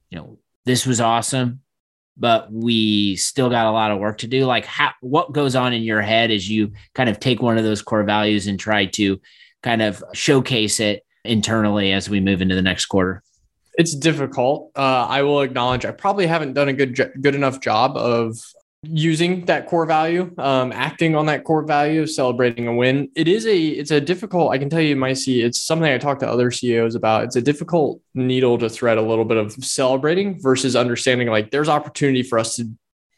you 0.10 0.18
know 0.18 0.40
this 0.64 0.86
was 0.86 1.02
awesome 1.02 1.60
but 2.20 2.52
we 2.52 3.16
still 3.16 3.50
got 3.50 3.68
a 3.68 3.72
lot 3.72 3.92
of 3.92 4.00
work 4.00 4.18
to 4.20 4.28
do. 4.28 4.46
Like, 4.46 4.66
how, 4.66 4.92
what 5.02 5.34
goes 5.34 5.56
on 5.56 5.74
in 5.74 5.84
your 5.84 6.02
head 6.02 6.32
as 6.32 6.50
you 6.50 6.72
kind 6.94 7.10
of 7.10 7.20
take 7.20 7.42
one 7.42 7.58
of 7.58 7.64
those 7.64 7.82
core 7.82 8.04
values 8.04 8.48
and 8.48 8.60
try 8.60 8.86
to 8.86 9.20
kind 9.64 9.82
of 9.82 10.04
showcase 10.14 10.80
it 10.80 11.06
internally 11.24 11.92
as 11.92 12.10
we 12.10 12.20
move 12.20 12.42
into 12.42 12.56
the 12.56 12.62
next 12.62 12.88
quarter? 12.88 13.24
It's 13.78 13.96
difficult. 13.96 14.72
Uh, 14.76 15.06
I 15.08 15.22
will 15.22 15.42
acknowledge 15.42 15.86
I 15.86 15.92
probably 15.92 16.26
haven't 16.26 16.54
done 16.54 16.68
a 16.68 16.74
good 16.74 16.96
good 16.96 17.36
enough 17.36 17.62
job 17.62 17.96
of 17.96 18.40
using 18.84 19.46
that 19.46 19.68
core 19.68 19.86
value, 19.86 20.34
um, 20.38 20.72
acting 20.72 21.16
on 21.16 21.26
that 21.26 21.44
core 21.44 21.64
value, 21.64 22.06
celebrating 22.06 22.68
a 22.68 22.74
win. 22.74 23.10
It 23.16 23.28
is 23.28 23.46
a 23.46 23.58
it's 23.58 23.92
a 23.92 24.00
difficult. 24.00 24.52
I 24.52 24.58
can 24.58 24.70
tell 24.70 24.82
you, 24.82 24.96
my 24.96 25.14
see, 25.14 25.42
it's 25.42 25.62
something 25.62 25.92
I 25.92 25.98
talk 25.98 26.20
to 26.20 26.30
other 26.30 26.52
CEOs 26.52 26.96
about. 26.96 27.24
It's 27.26 27.36
a 27.36 27.42
difficult 27.42 28.02
needle 28.14 28.58
to 28.60 28.70
thread. 28.70 28.98
A 28.98 29.02
little 29.02 29.26
bit 29.26 29.38
of 29.38 29.54
celebrating 29.54 30.40
versus 30.42 30.76
understanding 30.76 31.28
like 31.28 31.52
there's 31.52 31.70
opportunity 31.70 32.24
for 32.24 32.40
us 32.40 32.56
to 32.58 32.70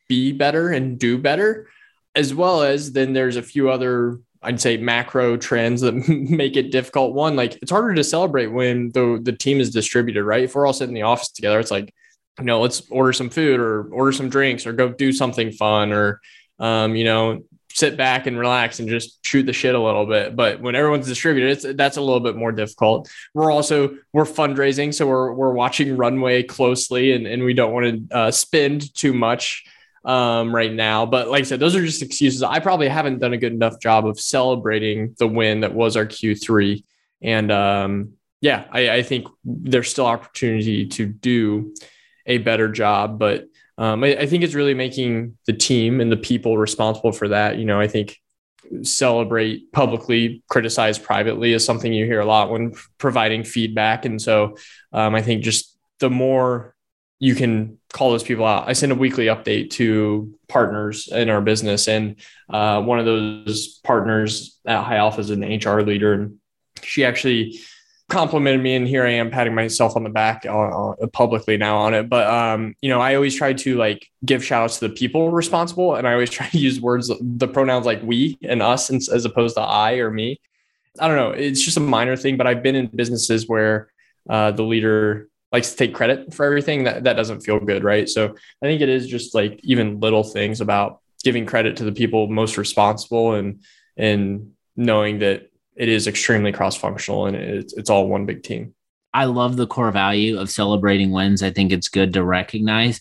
be 0.08 0.32
better 0.32 0.70
and 0.70 0.98
do 0.98 1.18
better, 1.18 1.68
as 2.16 2.34
well 2.34 2.64
as 2.64 2.94
then 2.94 3.14
there's 3.14 3.36
a 3.36 3.44
few 3.44 3.70
other 3.70 4.20
I'd 4.42 4.62
say 4.62 4.78
macro 4.78 5.36
trends 5.36 5.82
that 5.82 5.94
make 6.08 6.56
it 6.56 6.72
difficult. 6.72 7.14
One, 7.14 7.36
like 7.36 7.58
it's 7.62 7.72
harder 7.72 7.94
to 7.94 8.04
celebrate 8.04 8.48
when 8.48 8.92
the 8.92 9.20
the 9.22 9.34
team 9.34 9.60
is 9.60 9.72
distributed, 9.72 10.24
right? 10.24 10.44
If 10.44 10.56
we're 10.56 10.66
all 10.66 10.74
sitting 10.74 10.96
in 10.96 11.02
the 11.02 11.08
office 11.08 11.30
together, 11.30 11.60
it's 11.60 11.72
like, 11.72 11.94
you 12.40 12.46
know, 12.46 12.62
let's 12.62 12.82
order 12.90 13.14
some 13.14 13.30
food 13.30 13.60
or 13.60 13.84
order 13.94 14.12
some 14.12 14.30
drinks 14.30 14.66
or 14.66 14.74
go 14.74 14.90
do 14.90 15.12
something 15.12 15.52
fun 15.52 15.92
or 15.92 16.22
um, 16.60 16.96
you 16.96 17.06
know, 17.06 17.44
sit 17.72 17.96
back 17.96 18.28
and 18.28 18.38
relax 18.38 18.80
and 18.80 18.90
just 18.90 19.26
shoot 19.26 19.44
the 19.44 19.54
shit 19.54 19.76
a 19.76 19.80
little 19.80 20.06
bit. 20.06 20.36
But 20.36 20.60
when 20.60 20.76
everyone's 20.76 21.08
distributed, 21.08 21.52
it's 21.52 21.78
that's 21.78 21.98
a 21.98 22.02
little 22.02 22.20
bit 22.20 22.36
more 22.36 22.52
difficult. 22.52 23.10
We're 23.34 23.52
also 23.52 23.98
we're 24.14 24.26
fundraising, 24.26 24.94
so 24.94 25.08
we're 25.08 25.34
we're 25.34 25.54
watching 25.54 25.96
runway 25.98 26.44
closely, 26.44 27.14
and 27.14 27.26
and 27.26 27.44
we 27.44 27.54
don't 27.54 27.74
want 27.74 28.10
to 28.10 28.16
uh, 28.16 28.32
spend 28.32 28.94
too 28.96 29.14
much 29.14 29.64
um, 30.04 30.54
right 30.54 30.74
now. 30.74 31.06
But 31.06 31.30
like 31.30 31.42
I 31.42 31.46
said, 31.46 31.60
those 31.60 31.76
are 31.76 31.86
just 31.86 32.02
excuses. 32.02 32.44
I 32.44 32.60
probably 32.60 32.90
haven't 32.90 33.20
done 33.20 33.34
a 33.34 33.38
good 33.38 33.54
enough 33.54 33.80
job 33.80 34.06
of 34.06 34.20
celebrating 34.20 35.16
the 35.18 35.28
win 35.28 35.62
that 35.62 35.74
was 35.74 35.96
our 35.96 36.06
Q3, 36.06 36.84
and 37.22 37.52
um, 37.52 38.14
yeah, 38.42 38.66
I, 38.72 38.90
I 38.90 39.04
think 39.04 39.28
there's 39.44 39.90
still 39.90 40.06
opportunity 40.06 40.88
to 40.88 41.06
do 41.06 41.74
a 42.30 42.38
better 42.38 42.70
job, 42.70 43.20
but 43.20 43.48
um, 43.78 44.04
I, 44.04 44.16
I, 44.16 44.26
think 44.26 44.44
it's 44.44 44.54
really 44.54 44.74
making 44.74 45.38
the 45.46 45.54
team 45.54 46.00
and 46.02 46.12
the 46.12 46.18
people 46.18 46.58
responsible 46.58 47.12
for 47.12 47.30
that. 47.30 47.58
You 47.58 47.66
know, 47.66 47.80
I 47.80 47.88
think 47.88 48.20
celebrate 48.84 49.72
publicly, 49.72 50.44
criticize 50.50 51.00
privately 51.00 51.54
is 51.54 51.66
something 51.66 51.92
you 51.92 52.06
hear 52.06 52.20
a 52.20 52.26
lot 52.26 52.52
when 52.52 52.74
providing 52.98 53.44
feedback. 53.44 54.06
And 54.06 54.22
so 54.22 54.58
um, 54.94 55.16
I 55.16 55.22
think 55.22 55.44
just 55.44 55.78
the 56.00 56.10
more 56.10 56.76
you 57.20 57.36
can 57.36 57.78
call 57.92 58.12
those 58.12 58.24
people 58.24 58.46
out. 58.46 58.68
I 58.68 58.74
send 58.74 58.92
a 58.92 58.96
weekly 58.96 59.26
update 59.26 59.72
to 59.72 60.34
partners 60.48 61.10
in 61.12 61.30
our 61.30 61.42
business, 61.42 61.88
and 61.88 62.16
uh, 62.50 62.82
one 62.82 62.98
of 62.98 63.06
those 63.06 63.80
partners 63.84 64.58
at 64.66 64.84
High 64.84 64.96
Alpha 64.96 65.20
is 65.20 65.30
an 65.30 65.42
HR 65.42 65.82
leader, 65.82 66.14
and 66.14 66.38
she 66.82 67.04
actually 67.04 67.60
complimented 68.10 68.62
me 68.62 68.76
and 68.76 68.88
here 68.88 69.06
I 69.06 69.12
am 69.12 69.30
patting 69.30 69.56
myself 69.56 69.96
on 69.96 70.04
the 70.04 70.10
back 70.10 70.46
uh, 70.46 70.92
uh, 70.92 71.08
publicly 71.08 71.58
now 71.58 71.78
on 71.78 71.94
it. 71.94 72.10
But, 72.10 72.28
um, 72.28 72.76
you 72.82 72.90
know, 72.90 73.00
I 73.00 73.16
always 73.16 73.36
try 73.36 73.54
to 73.54 73.78
like 73.78 74.10
give 74.26 74.44
shout 74.44 74.64
outs 74.64 74.80
to 74.80 74.88
the 74.88 74.94
people 74.94 75.32
responsible. 75.32 75.96
And 75.96 76.08
I 76.08 76.14
always 76.14 76.30
try 76.38 76.50
to 76.50 76.58
use 76.58 76.82
words, 76.82 77.12
the 77.22 77.48
pronouns 77.48 77.86
like 77.86 78.02
we 78.04 78.38
and 78.44 78.62
us 78.62 78.90
as 78.90 79.26
opposed 79.26 79.56
to 79.56 79.62
I 79.62 79.94
or 79.96 80.12
me. 80.12 80.42
I 81.00 81.08
don't 81.08 81.18
know. 81.18 81.32
It's 81.32 81.62
just 81.62 81.78
a 81.78 81.82
minor 81.82 82.18
thing, 82.18 82.36
but 82.36 82.48
I've 82.48 82.64
been 82.64 82.76
in 82.76 82.88
businesses 82.88 83.48
where 83.48 83.90
uh, 84.30 84.52
the 84.52 84.64
leader 84.64 85.30
likes 85.52 85.72
to 85.72 85.78
take 85.78 85.94
credit 85.94 86.34
for 86.34 86.46
everything 86.46 86.84
that, 86.84 87.04
that 87.06 87.14
doesn't 87.14 87.42
feel 87.42 87.60
good. 87.60 87.84
Right. 87.84 88.10
So 88.10 88.36
I 88.62 88.66
think 88.66 88.82
it 88.82 88.90
is 88.90 89.08
just 89.08 89.34
like 89.34 89.60
even 89.64 90.00
little 90.00 90.24
things 90.24 90.62
about 90.62 91.00
giving 91.24 91.46
credit 91.46 91.78
to 91.78 91.84
the 91.84 91.92
people 91.92 92.28
most 92.28 92.58
responsible 92.58 93.34
and, 93.34 93.62
and 93.98 94.54
knowing 94.76 95.20
that 95.20 95.49
it 95.80 95.88
is 95.88 96.08
extremely 96.08 96.52
cross 96.52 96.76
functional 96.76 97.26
and 97.26 97.36
it's, 97.38 97.74
it's 97.74 97.90
all 97.90 98.08
one 98.08 98.26
big 98.26 98.44
team. 98.44 98.76
I 99.14 99.26
love 99.26 99.56
the 99.56 99.66
core 99.66 99.92
value 99.92 100.38
of 100.38 100.52
celebrating 100.52 101.12
wins. 101.12 101.42
I 101.42 101.50
think 101.50 101.72
it's 101.72 101.88
good 101.88 102.14
to 102.14 102.24
recognize, 102.24 103.00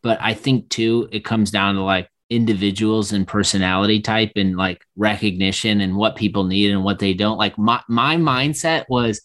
but 0.00 0.16
I 0.22 0.32
think 0.32 0.70
too, 0.70 1.08
it 1.10 1.24
comes 1.24 1.50
down 1.50 1.74
to 1.74 1.82
like 1.82 2.08
individuals 2.30 3.12
and 3.12 3.26
personality 3.26 4.00
type 4.00 4.32
and 4.36 4.56
like 4.56 4.80
recognition 4.96 5.80
and 5.80 5.96
what 5.96 6.14
people 6.14 6.44
need 6.44 6.70
and 6.70 6.84
what 6.84 7.00
they 7.00 7.12
don't. 7.12 7.36
Like 7.36 7.58
my, 7.58 7.82
my 7.88 8.16
mindset 8.16 8.84
was, 8.88 9.20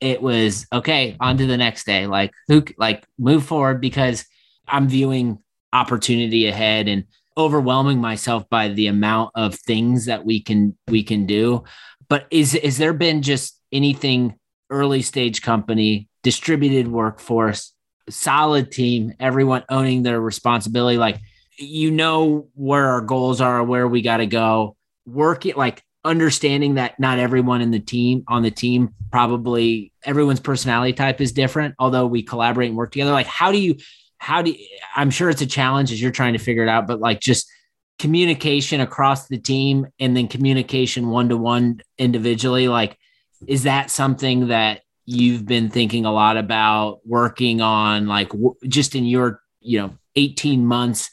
it 0.00 0.22
was 0.22 0.66
okay, 0.72 1.16
on 1.18 1.36
to 1.38 1.46
the 1.46 1.56
next 1.56 1.84
day. 1.84 2.06
Like 2.06 2.30
who, 2.46 2.64
like 2.78 3.04
move 3.18 3.44
forward 3.44 3.80
because 3.80 4.24
I'm 4.68 4.88
viewing 4.88 5.38
opportunity 5.72 6.46
ahead 6.46 6.86
and 6.86 7.04
overwhelming 7.36 8.00
myself 8.00 8.48
by 8.48 8.68
the 8.68 8.86
amount 8.86 9.32
of 9.34 9.56
things 9.56 10.06
that 10.06 10.24
we 10.24 10.40
can, 10.40 10.78
we 10.86 11.02
can 11.02 11.26
do 11.26 11.64
but 12.08 12.26
is 12.30 12.54
is 12.54 12.78
there 12.78 12.92
been 12.92 13.22
just 13.22 13.58
anything 13.72 14.34
early 14.70 15.02
stage 15.02 15.42
company, 15.42 16.08
distributed 16.22 16.88
workforce, 16.88 17.72
solid 18.08 18.70
team, 18.70 19.14
everyone 19.20 19.64
owning 19.68 20.02
their 20.02 20.20
responsibility? 20.20 20.98
Like 20.98 21.18
you 21.58 21.90
know 21.90 22.48
where 22.54 22.86
our 22.90 23.00
goals 23.00 23.40
are, 23.40 23.62
where 23.62 23.86
we 23.86 24.02
got 24.02 24.18
to 24.18 24.26
go. 24.26 24.76
Work 25.06 25.44
like 25.56 25.82
understanding 26.04 26.74
that 26.74 27.00
not 27.00 27.18
everyone 27.18 27.62
in 27.62 27.70
the 27.70 27.80
team 27.80 28.24
on 28.28 28.42
the 28.42 28.50
team 28.50 28.94
probably 29.10 29.90
everyone's 30.04 30.40
personality 30.40 30.92
type 30.92 31.18
is 31.20 31.32
different 31.32 31.74
although 31.78 32.06
we 32.06 32.22
collaborate 32.22 32.68
and 32.68 32.76
work 32.76 32.92
together 32.92 33.10
like 33.10 33.26
how 33.26 33.50
do 33.50 33.58
you 33.58 33.74
how 34.18 34.42
do 34.42 34.50
you, 34.50 34.66
i'm 34.94 35.10
sure 35.10 35.30
it's 35.30 35.40
a 35.40 35.46
challenge 35.46 35.90
as 35.90 36.02
you're 36.02 36.10
trying 36.10 36.34
to 36.34 36.38
figure 36.38 36.62
it 36.62 36.68
out 36.68 36.86
but 36.86 37.00
like 37.00 37.20
just 37.20 37.50
communication 37.98 38.80
across 38.80 39.28
the 39.28 39.38
team 39.38 39.86
and 39.98 40.16
then 40.16 40.28
communication 40.28 41.08
one 41.08 41.28
to 41.28 41.36
one 41.36 41.80
individually 41.98 42.68
like 42.68 42.98
is 43.46 43.64
that 43.64 43.90
something 43.90 44.48
that 44.48 44.82
you've 45.06 45.46
been 45.46 45.68
thinking 45.68 46.04
a 46.04 46.12
lot 46.12 46.36
about 46.36 47.00
working 47.06 47.60
on 47.60 48.06
like 48.06 48.30
w- 48.30 48.54
just 48.66 48.94
in 48.94 49.04
your 49.04 49.40
you 49.60 49.80
know 49.80 49.96
18 50.16 50.66
months 50.66 51.10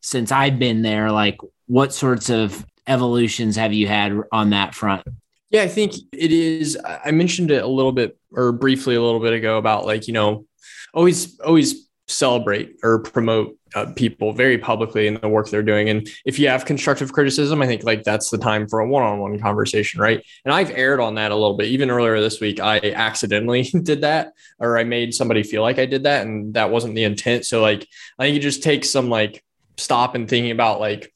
since 0.00 0.32
I've 0.32 0.58
been 0.58 0.82
there 0.82 1.10
like 1.10 1.38
what 1.66 1.92
sorts 1.92 2.30
of 2.30 2.64
evolutions 2.86 3.56
have 3.56 3.72
you 3.72 3.86
had 3.86 4.18
on 4.32 4.50
that 4.50 4.74
front? 4.74 5.06
Yeah 5.50 5.62
i 5.62 5.68
think 5.68 5.94
it 6.12 6.32
is 6.32 6.76
i 7.04 7.12
mentioned 7.12 7.52
it 7.52 7.62
a 7.62 7.66
little 7.68 7.92
bit 7.92 8.18
or 8.32 8.50
briefly 8.50 8.96
a 8.96 9.02
little 9.02 9.20
bit 9.20 9.32
ago 9.32 9.56
about 9.56 9.86
like 9.86 10.08
you 10.08 10.12
know 10.12 10.46
always 10.92 11.38
always 11.40 11.88
celebrate 12.08 12.76
or 12.82 13.00
promote 13.00 13.56
uh, 13.74 13.86
people 13.96 14.32
very 14.32 14.58
publicly 14.58 15.06
in 15.06 15.14
the 15.14 15.28
work 15.28 15.48
they're 15.48 15.62
doing. 15.62 15.88
And 15.88 16.08
if 16.24 16.38
you 16.38 16.48
have 16.48 16.64
constructive 16.64 17.12
criticism, 17.12 17.62
I 17.62 17.66
think 17.66 17.84
like 17.84 18.04
that's 18.04 18.30
the 18.30 18.38
time 18.38 18.68
for 18.68 18.80
a 18.80 18.88
one-on-one 18.88 19.38
conversation, 19.40 20.00
right? 20.00 20.24
And 20.44 20.54
I've 20.54 20.70
aired 20.70 21.00
on 21.00 21.16
that 21.16 21.32
a 21.32 21.34
little 21.34 21.56
bit. 21.56 21.68
Even 21.68 21.90
earlier 21.90 22.20
this 22.20 22.40
week, 22.40 22.60
I 22.60 22.78
accidentally 22.78 23.62
did 23.82 24.02
that, 24.02 24.32
or 24.58 24.78
I 24.78 24.84
made 24.84 25.14
somebody 25.14 25.42
feel 25.42 25.62
like 25.62 25.78
I 25.78 25.86
did 25.86 26.04
that, 26.04 26.26
and 26.26 26.54
that 26.54 26.70
wasn't 26.70 26.94
the 26.94 27.04
intent. 27.04 27.46
So 27.46 27.60
like, 27.60 27.86
I 28.18 28.24
think 28.24 28.34
you 28.34 28.40
just 28.40 28.62
take 28.62 28.84
some 28.84 29.08
like 29.08 29.44
stop 29.76 30.14
and 30.14 30.28
thinking 30.28 30.52
about 30.52 30.80
like 30.80 31.12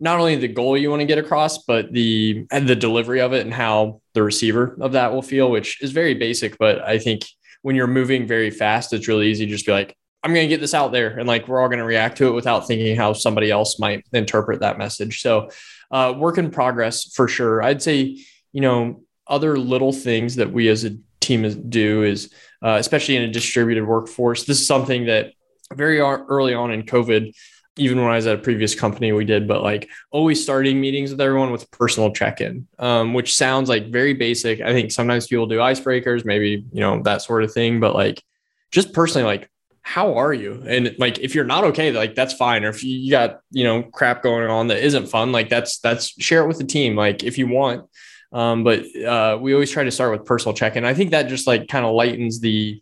not 0.00 0.18
only 0.18 0.36
the 0.36 0.48
goal 0.48 0.78
you 0.78 0.90
want 0.90 1.00
to 1.00 1.06
get 1.06 1.18
across, 1.18 1.58
but 1.58 1.92
the 1.92 2.46
and 2.50 2.66
the 2.66 2.76
delivery 2.76 3.20
of 3.20 3.32
it 3.32 3.44
and 3.44 3.52
how 3.52 4.00
the 4.14 4.22
receiver 4.22 4.76
of 4.80 4.92
that 4.92 5.12
will 5.12 5.22
feel, 5.22 5.50
which 5.50 5.82
is 5.82 5.92
very 5.92 6.14
basic. 6.14 6.56
But 6.58 6.80
I 6.80 6.98
think 6.98 7.22
when 7.62 7.76
you're 7.76 7.86
moving 7.86 8.26
very 8.26 8.50
fast, 8.50 8.92
it's 8.92 9.08
really 9.08 9.28
easy 9.28 9.44
to 9.44 9.52
just 9.52 9.66
be 9.66 9.72
like, 9.72 9.94
I'm 10.22 10.34
going 10.34 10.44
to 10.44 10.54
get 10.54 10.60
this 10.60 10.74
out 10.74 10.92
there 10.92 11.18
and 11.18 11.26
like 11.26 11.48
we're 11.48 11.60
all 11.60 11.68
going 11.68 11.78
to 11.78 11.84
react 11.84 12.18
to 12.18 12.28
it 12.28 12.32
without 12.32 12.66
thinking 12.66 12.96
how 12.96 13.12
somebody 13.14 13.50
else 13.50 13.78
might 13.78 14.04
interpret 14.12 14.60
that 14.60 14.78
message. 14.78 15.22
So, 15.22 15.50
uh, 15.90 16.14
work 16.16 16.38
in 16.38 16.50
progress 16.50 17.12
for 17.14 17.26
sure. 17.26 17.62
I'd 17.62 17.82
say, 17.82 18.18
you 18.52 18.60
know, 18.60 19.02
other 19.26 19.58
little 19.58 19.92
things 19.92 20.36
that 20.36 20.52
we 20.52 20.68
as 20.68 20.84
a 20.84 20.96
team 21.20 21.68
do 21.68 22.02
is, 22.02 22.32
uh, 22.62 22.76
especially 22.78 23.16
in 23.16 23.22
a 23.22 23.32
distributed 23.32 23.84
workforce, 23.84 24.44
this 24.44 24.60
is 24.60 24.66
something 24.66 25.06
that 25.06 25.32
very 25.74 26.00
early 26.00 26.54
on 26.54 26.70
in 26.70 26.82
COVID, 26.82 27.32
even 27.76 27.98
when 27.98 28.12
I 28.12 28.16
was 28.16 28.26
at 28.26 28.34
a 28.34 28.42
previous 28.42 28.74
company, 28.74 29.12
we 29.12 29.24
did, 29.24 29.48
but 29.48 29.62
like 29.62 29.88
always 30.10 30.42
starting 30.42 30.80
meetings 30.80 31.12
with 31.12 31.20
everyone 31.20 31.52
with 31.52 31.70
personal 31.70 32.12
check 32.12 32.40
in, 32.40 32.66
um, 32.78 33.14
which 33.14 33.34
sounds 33.34 33.68
like 33.68 33.90
very 33.90 34.12
basic. 34.12 34.60
I 34.60 34.72
think 34.72 34.90
sometimes 34.90 35.28
people 35.28 35.46
do 35.46 35.58
icebreakers, 35.58 36.24
maybe, 36.24 36.64
you 36.72 36.80
know, 36.80 37.02
that 37.04 37.22
sort 37.22 37.44
of 37.44 37.52
thing, 37.52 37.80
but 37.80 37.94
like 37.94 38.22
just 38.70 38.92
personally, 38.92 39.24
like, 39.24 39.48
how 39.82 40.14
are 40.18 40.32
you? 40.32 40.62
And 40.66 40.94
like, 40.98 41.18
if 41.18 41.34
you're 41.34 41.44
not 41.44 41.64
okay, 41.64 41.90
like 41.92 42.14
that's 42.14 42.34
fine. 42.34 42.64
Or 42.64 42.68
if 42.68 42.84
you 42.84 43.10
got, 43.10 43.40
you 43.50 43.64
know, 43.64 43.82
crap 43.82 44.22
going 44.22 44.48
on 44.48 44.68
that 44.68 44.84
isn't 44.84 45.08
fun, 45.08 45.32
like 45.32 45.48
that's, 45.48 45.78
that's 45.78 46.08
share 46.22 46.44
it 46.44 46.48
with 46.48 46.58
the 46.58 46.64
team. 46.64 46.96
Like 46.96 47.22
if 47.22 47.38
you 47.38 47.48
want, 47.48 47.88
um, 48.32 48.62
but 48.62 48.84
uh, 48.96 49.38
we 49.40 49.54
always 49.54 49.70
try 49.70 49.82
to 49.82 49.90
start 49.90 50.12
with 50.12 50.26
personal 50.26 50.54
check-in. 50.54 50.84
I 50.84 50.94
think 50.94 51.10
that 51.10 51.28
just 51.28 51.46
like 51.46 51.66
kind 51.66 51.84
of 51.84 51.94
lightens 51.94 52.40
the 52.40 52.80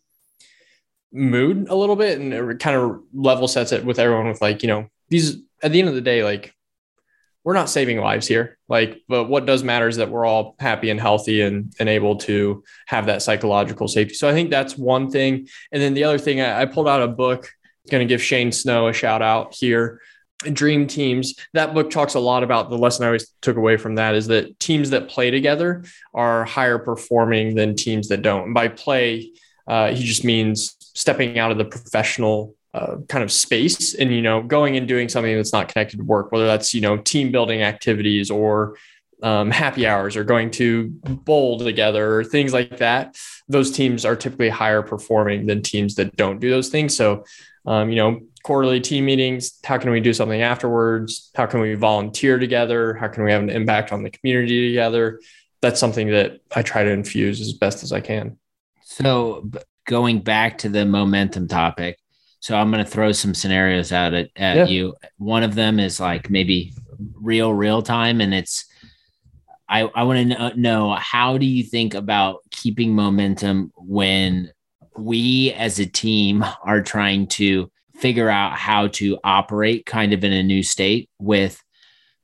mood 1.13 1.69
a 1.71 1.75
little 1.75 1.97
bit 1.97 2.21
and 2.21 2.35
it 2.35 2.59
kind 2.59 2.77
of 2.77 3.01
level 3.15 3.49
sets 3.49 3.73
it 3.73 3.85
with 3.85 3.99
everyone 3.99 4.29
with 4.29 4.43
like, 4.43 4.63
you 4.63 4.69
know, 4.69 4.89
these 5.09 5.39
at 5.63 5.73
the 5.73 5.79
end 5.79 5.89
of 5.89 5.95
the 5.95 6.01
day, 6.01 6.23
like 6.23 6.53
we're 7.45 7.55
not 7.55 7.71
saving 7.71 7.99
lives 7.99 8.27
here. 8.27 8.59
Like, 8.69 9.03
but 9.09 9.25
what 9.25 9.47
does 9.47 9.63
matter 9.63 9.89
is 9.89 9.97
that 9.97 10.11
we're 10.11 10.27
all 10.27 10.57
happy 10.59 10.91
and 10.91 11.01
healthy 11.01 11.41
and, 11.41 11.73
and 11.79 11.89
able 11.89 12.17
to 12.17 12.63
have 12.87 13.07
that 13.07 13.23
psychological 13.23 13.89
safety. 13.89 14.15
So 14.15 14.29
I 14.29 14.33
think 14.33 14.51
that's 14.51 14.77
one 14.77 15.11
thing. 15.11 15.49
And 15.73 15.81
then 15.81 15.95
the 15.95 16.05
other 16.05 16.19
thing, 16.19 16.41
I, 16.41 16.63
I 16.63 16.67
pulled 16.67 16.89
out 16.89 17.03
a 17.03 17.09
book, 17.09 17.51
going 17.91 18.07
to 18.07 18.13
give 18.13 18.23
Shane 18.23 18.53
Snow 18.53 18.89
a 18.89 18.93
shout 18.93 19.23
out 19.23 19.55
here. 19.55 20.01
Dream 20.53 20.87
teams. 20.87 21.35
That 21.55 21.75
book 21.75 21.91
talks 21.91 22.15
a 22.15 22.21
lot 22.21 22.43
about 22.43 22.71
the 22.71 22.79
lesson 22.79 23.05
I 23.05 23.09
always 23.09 23.29
took 23.41 23.57
away 23.57 23.77
from 23.77 23.97
that 23.97 24.15
is 24.15 24.29
that 24.29 24.61
teams 24.61 24.91
that 24.91 25.09
play 25.09 25.31
together 25.31 25.85
are 26.15 26.45
higher 26.45 26.79
performing 26.79 27.55
than 27.55 27.75
teams 27.75 28.09
that 28.09 28.23
don't. 28.23 28.45
And 28.45 28.55
by 28.55 28.69
play, 28.69 29.33
uh, 29.67 29.93
he 29.93 30.05
just 30.05 30.25
means 30.25 30.77
stepping 30.81 31.39
out 31.39 31.51
of 31.51 31.59
the 31.59 31.65
professional 31.65 32.55
uh, 32.79 32.97
kind 33.09 33.25
of 33.25 33.33
space 33.33 33.95
and 33.95 34.13
you 34.13 34.23
know 34.23 34.43
going 34.43 34.77
and 34.77 34.87
doing 34.87 35.09
something 35.09 35.35
that's 35.37 35.53
not 35.53 35.69
connected 35.69 35.97
to 35.99 36.05
work 36.05 36.31
whether 36.33 36.47
that's 36.47 36.75
you 36.75 36.81
know 36.81 36.97
team 36.97 37.33
building 37.33 37.63
activities 37.63 38.31
or 38.31 38.77
um, 39.23 39.51
happy 39.51 39.87
hours 39.87 40.17
or 40.17 40.23
going 40.23 40.51
to 40.51 40.89
bowl 41.25 41.59
together 41.59 42.19
or 42.19 42.25
things 42.25 42.53
like 42.53 42.77
that 42.77 43.17
those 43.49 43.71
teams 43.71 44.05
are 44.05 44.15
typically 44.15 44.49
higher 44.49 44.83
performing 44.83 45.47
than 45.47 45.63
teams 45.63 45.97
that 45.97 46.15
don't 46.17 46.41
do 46.41 46.51
those 46.51 46.69
things 46.69 46.97
so 46.97 47.25
um, 47.69 47.91
you 47.91 47.97
know, 47.97 48.21
quarterly 48.43 48.81
team 48.81 49.05
meetings. 49.05 49.59
How 49.63 49.77
can 49.77 49.91
we 49.91 50.01
do 50.01 50.15
something 50.15 50.41
afterwards? 50.41 51.31
How 51.35 51.45
can 51.45 51.61
we 51.61 51.75
volunteer 51.75 52.39
together? 52.39 52.95
How 52.95 53.09
can 53.09 53.25
we 53.25 53.31
have 53.31 53.43
an 53.43 53.51
impact 53.51 53.93
on 53.93 54.03
the 54.03 54.11
community 54.11 54.71
together? 54.71 55.21
That's 55.61 55.79
something 55.79 56.09
that 56.11 56.41
I 56.57 56.63
try 56.63 56.83
to 56.83 56.91
infuse 56.91 57.43
as 57.43 57.53
best 57.53 57.83
as 57.83 57.93
I 57.93 58.01
can. 58.01 58.39
So, 58.83 59.51
going 59.87 60.21
back 60.21 60.59
to 60.59 60.71
the 60.71 60.87
momentum 60.87 61.47
topic, 61.47 61.99
so 62.41 62.57
I'm 62.57 62.71
going 62.71 62.85
to 62.85 62.91
throw 62.91 63.13
some 63.13 63.35
scenarios 63.35 63.93
out 63.93 64.15
at, 64.15 64.31
at 64.37 64.57
yeah. 64.57 64.67
you. 64.67 64.95
One 65.17 65.43
of 65.43 65.55
them 65.55 65.81
is 65.81 66.01
like 66.01 66.31
maybe 66.31 66.73
real, 67.15 67.53
real 67.53 67.83
time, 67.83 68.21
and 68.21 68.33
it's 68.33 68.65
I, 69.69 69.83
I 69.83 70.05
want 70.05 70.33
to 70.33 70.59
know 70.59 70.95
how 70.95 71.37
do 71.37 71.45
you 71.45 71.63
think 71.63 71.95
about 71.95 72.39
keeping 72.51 72.95
momentum 72.95 73.73
when 73.77 74.51
we 74.97 75.53
as 75.53 75.79
a 75.79 75.87
team 75.87 76.45
are 76.65 76.83
trying 76.83 77.27
to 77.29 77.71
figure 77.97 78.29
out 78.29 78.53
how 78.53 78.89
to 78.89 79.19
operate 79.25 79.85
kind 79.85 80.13
of 80.13 80.25
in 80.25 80.33
a 80.33 80.43
new 80.43 80.63
state 80.63 81.11
with 81.19 81.63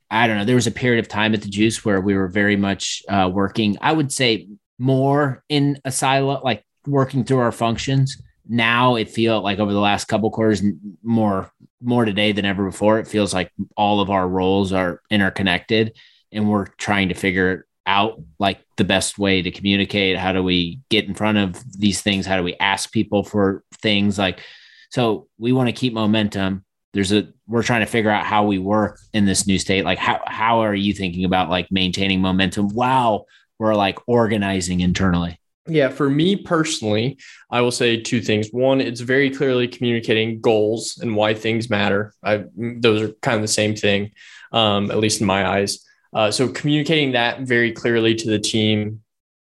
I 0.09 0.27
don't 0.27 0.37
know. 0.37 0.45
There 0.45 0.55
was 0.55 0.67
a 0.67 0.71
period 0.71 0.99
of 0.99 1.09
time 1.09 1.33
at 1.33 1.41
the 1.41 1.49
Juice 1.49 1.83
where 1.83 1.99
we 1.99 2.15
were 2.15 2.27
very 2.27 2.55
much 2.55 3.01
uh, 3.09 3.29
working. 3.33 3.77
I 3.81 3.91
would 3.91 4.11
say 4.13 4.47
more 4.77 5.43
in 5.49 5.79
a 5.83 5.91
silo, 5.91 6.41
like 6.43 6.63
working 6.85 7.23
through 7.23 7.39
our 7.39 7.51
functions. 7.51 8.21
Now 8.47 8.95
it 8.95 9.09
feels 9.09 9.43
like 9.43 9.59
over 9.59 9.73
the 9.73 9.79
last 9.79 10.05
couple 10.05 10.29
quarters, 10.31 10.63
more 11.03 11.51
more 11.81 12.05
today 12.05 12.31
than 12.31 12.45
ever 12.45 12.65
before. 12.65 12.99
It 12.99 13.07
feels 13.07 13.33
like 13.33 13.51
all 13.77 14.01
of 14.01 14.09
our 14.09 14.27
roles 14.27 14.73
are 14.73 15.01
interconnected, 15.09 15.97
and 16.31 16.49
we're 16.49 16.65
trying 16.65 17.09
to 17.09 17.15
figure 17.15 17.67
out 17.87 18.19
like 18.39 18.59
the 18.77 18.83
best 18.83 19.19
way 19.19 19.41
to 19.41 19.51
communicate. 19.51 20.17
How 20.17 20.31
do 20.31 20.43
we 20.43 20.79
get 20.89 21.05
in 21.05 21.13
front 21.13 21.37
of 21.37 21.63
these 21.79 22.01
things? 22.01 22.25
How 22.25 22.37
do 22.37 22.43
we 22.43 22.55
ask 22.55 22.91
people 22.91 23.23
for 23.23 23.63
things 23.81 24.17
like? 24.17 24.41
So 24.89 25.27
we 25.37 25.51
want 25.51 25.69
to 25.69 25.73
keep 25.73 25.93
momentum. 25.93 26.63
There's 26.93 27.11
a 27.11 27.27
we're 27.47 27.63
trying 27.63 27.81
to 27.81 27.85
figure 27.85 28.09
out 28.09 28.25
how 28.25 28.45
we 28.45 28.57
work 28.57 28.99
in 29.13 29.25
this 29.25 29.45
new 29.45 29.59
state. 29.59 29.85
Like 29.85 29.99
how 29.99 30.21
how 30.25 30.59
are 30.59 30.75
you 30.75 30.93
thinking 30.93 31.25
about 31.25 31.49
like 31.49 31.71
maintaining 31.71 32.21
momentum 32.21 32.69
while 32.69 33.25
we're 33.59 33.75
like 33.75 33.99
organizing 34.07 34.79
internally? 34.79 35.39
Yeah, 35.67 35.89
for 35.89 36.09
me 36.09 36.35
personally, 36.35 37.17
I 37.49 37.61
will 37.61 37.71
say 37.71 37.99
two 37.99 38.21
things. 38.21 38.49
One, 38.49 38.79
it's 38.79 39.01
very 39.01 39.31
clearly 39.31 39.67
communicating 39.67 40.39
goals 40.39 40.99
and 41.01 41.15
why 41.15 41.33
things 41.33 41.69
matter. 41.69 42.13
I 42.23 42.45
those 42.55 43.01
are 43.01 43.13
kind 43.21 43.35
of 43.35 43.41
the 43.41 43.47
same 43.47 43.75
thing, 43.75 44.11
um, 44.51 44.91
at 44.91 44.99
least 44.99 45.21
in 45.21 45.27
my 45.27 45.47
eyes. 45.47 45.83
Uh, 46.13 46.29
so 46.29 46.47
communicating 46.47 47.13
that 47.13 47.41
very 47.41 47.71
clearly 47.71 48.13
to 48.13 48.29
the 48.29 48.39
team, 48.39 49.01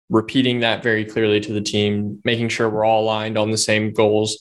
repeating 0.10 0.62
that 0.62 0.82
very 0.82 1.06
clearly 1.06 1.40
to 1.40 1.54
the 1.54 1.62
team, 1.62 2.20
making 2.26 2.50
sure 2.50 2.70
we're 2.70 2.84
all 2.84 3.04
aligned 3.04 3.38
on 3.38 3.52
the 3.52 3.58
same 3.58 3.94
goals 3.94 4.40